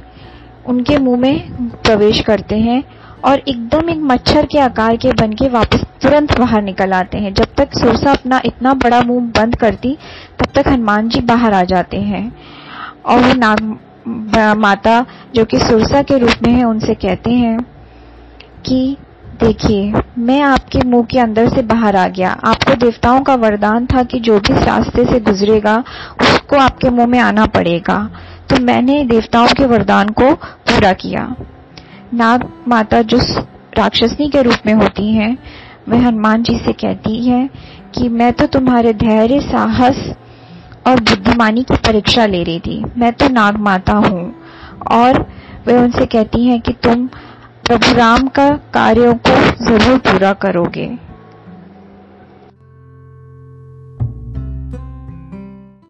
उनके 0.65 0.97
मुँह 0.97 1.19
में 1.19 1.67
प्रवेश 1.83 2.19
करते 2.21 2.55
हैं 2.59 2.83
और 3.25 3.39
एकदम 3.39 3.89
एक 3.89 3.99
मच्छर 4.01 4.45
के 4.45 4.59
आकार 4.59 4.95
के 4.97 5.11
बन 5.11 5.33
के 5.33 5.47
वापस 5.49 5.83
तुरंत 6.01 6.37
बाहर 6.39 6.61
निकल 6.61 6.93
आते 6.93 7.17
हैं। 7.17 7.33
जब 7.33 7.53
तक 7.57 7.73
सुरसा 7.73 8.11
अपना 8.11 8.41
इतना 8.45 8.73
बड़ा 8.73 9.01
मुँह 9.01 9.31
बंद 9.37 9.55
करती, 9.55 9.97
तब 10.39 10.45
तक 10.55 10.67
हनुमान 10.67 11.09
जी 11.09 11.21
बाहर 11.21 11.53
आ 11.53 11.63
जाते 11.63 11.97
हैं। 11.97 12.31
और 13.05 13.21
वो 13.21 13.33
नाग 13.33 13.77
माता 14.57 15.05
जो 15.35 15.45
कि 15.45 15.59
सुरसा 15.59 16.01
के 16.01 16.17
रूप 16.17 16.43
में 16.43 16.53
है, 16.53 16.63
उनसे 16.63 16.93
कहते 16.95 17.31
हैं 17.31 17.59
कि 18.65 18.97
देखिए, 19.43 19.93
मैं 20.17 20.41
आपके 20.41 20.79
मुँह 20.79 21.05
के 21.05 21.19
अंदर 21.19 21.49
से 21.49 21.61
बाहर 21.61 21.95
आ 21.95 22.07
गया। 22.07 22.31
आपको 22.31 22.75
देवताओं 22.75 23.21
का 23.21 23.35
वरदान 23.35 23.85
था 23.85 24.03
कि 24.03 24.19
जो 24.19 24.39
भी 24.39 24.65
रास्ते 24.65 25.05
से 25.05 25.19
गुजरेगा, 25.19 25.83
उसको 26.21 26.55
आपके 26.55 26.89
मुँह 26.89 27.07
में 27.07 27.19
आना 27.19 27.45
पड़ेगा। 27.45 28.09
तो 28.49 28.63
मैंने 28.63 29.03
देवताओं 29.03 29.47
के 29.47 29.65
वरदान 29.65 30.09
को 30.09 30.33
पूरा 30.33 30.93
किया। 30.93 31.35
नाग 32.13 32.49
माता 32.67 33.01
जो 33.01 33.19
राक्षसनी 33.77 34.29
के 34.29 34.41
रूप 34.41 34.55
में 34.65 34.73
होती 34.73 35.13
हैं, 35.13 35.37
वह 35.89 36.07
हनुमान 36.07 36.43
जी 36.43 36.57
से 36.57 36.73
कहती 36.73 37.29
है 37.29 37.49
कि, 37.95 38.09
मैं 38.09 38.33
तो 38.33 38.47
तुम्हारे 38.47 38.93
धैर्य, 38.93 39.41
साहस 39.41 40.13
और 40.87 40.99
बुद्धिमानी 40.99 41.63
की 41.63 41.75
परीक्षा 41.75 42.25
ले 42.25 42.43
रही 42.43 42.59
थी। 42.59 42.85
मैं 42.97 43.13
तो 43.13 43.29
नाग 43.29 43.57
माता 43.57 43.93
हूँ। 43.93 44.35
और 44.91 45.27
वे 45.67 45.77
उनसे 45.77 46.05
कहती 46.05 46.45
हैं 46.45 46.61
कि, 46.61 46.73
तुम 46.73 47.09
प्रभु 47.67 47.93
राम 47.93 48.27
का 48.27 48.47
कार्यों 48.73 49.13
को 49.27 49.31
ज़रूर 49.65 49.97
पूरा 49.99 50.31
करोगे। 50.33 50.85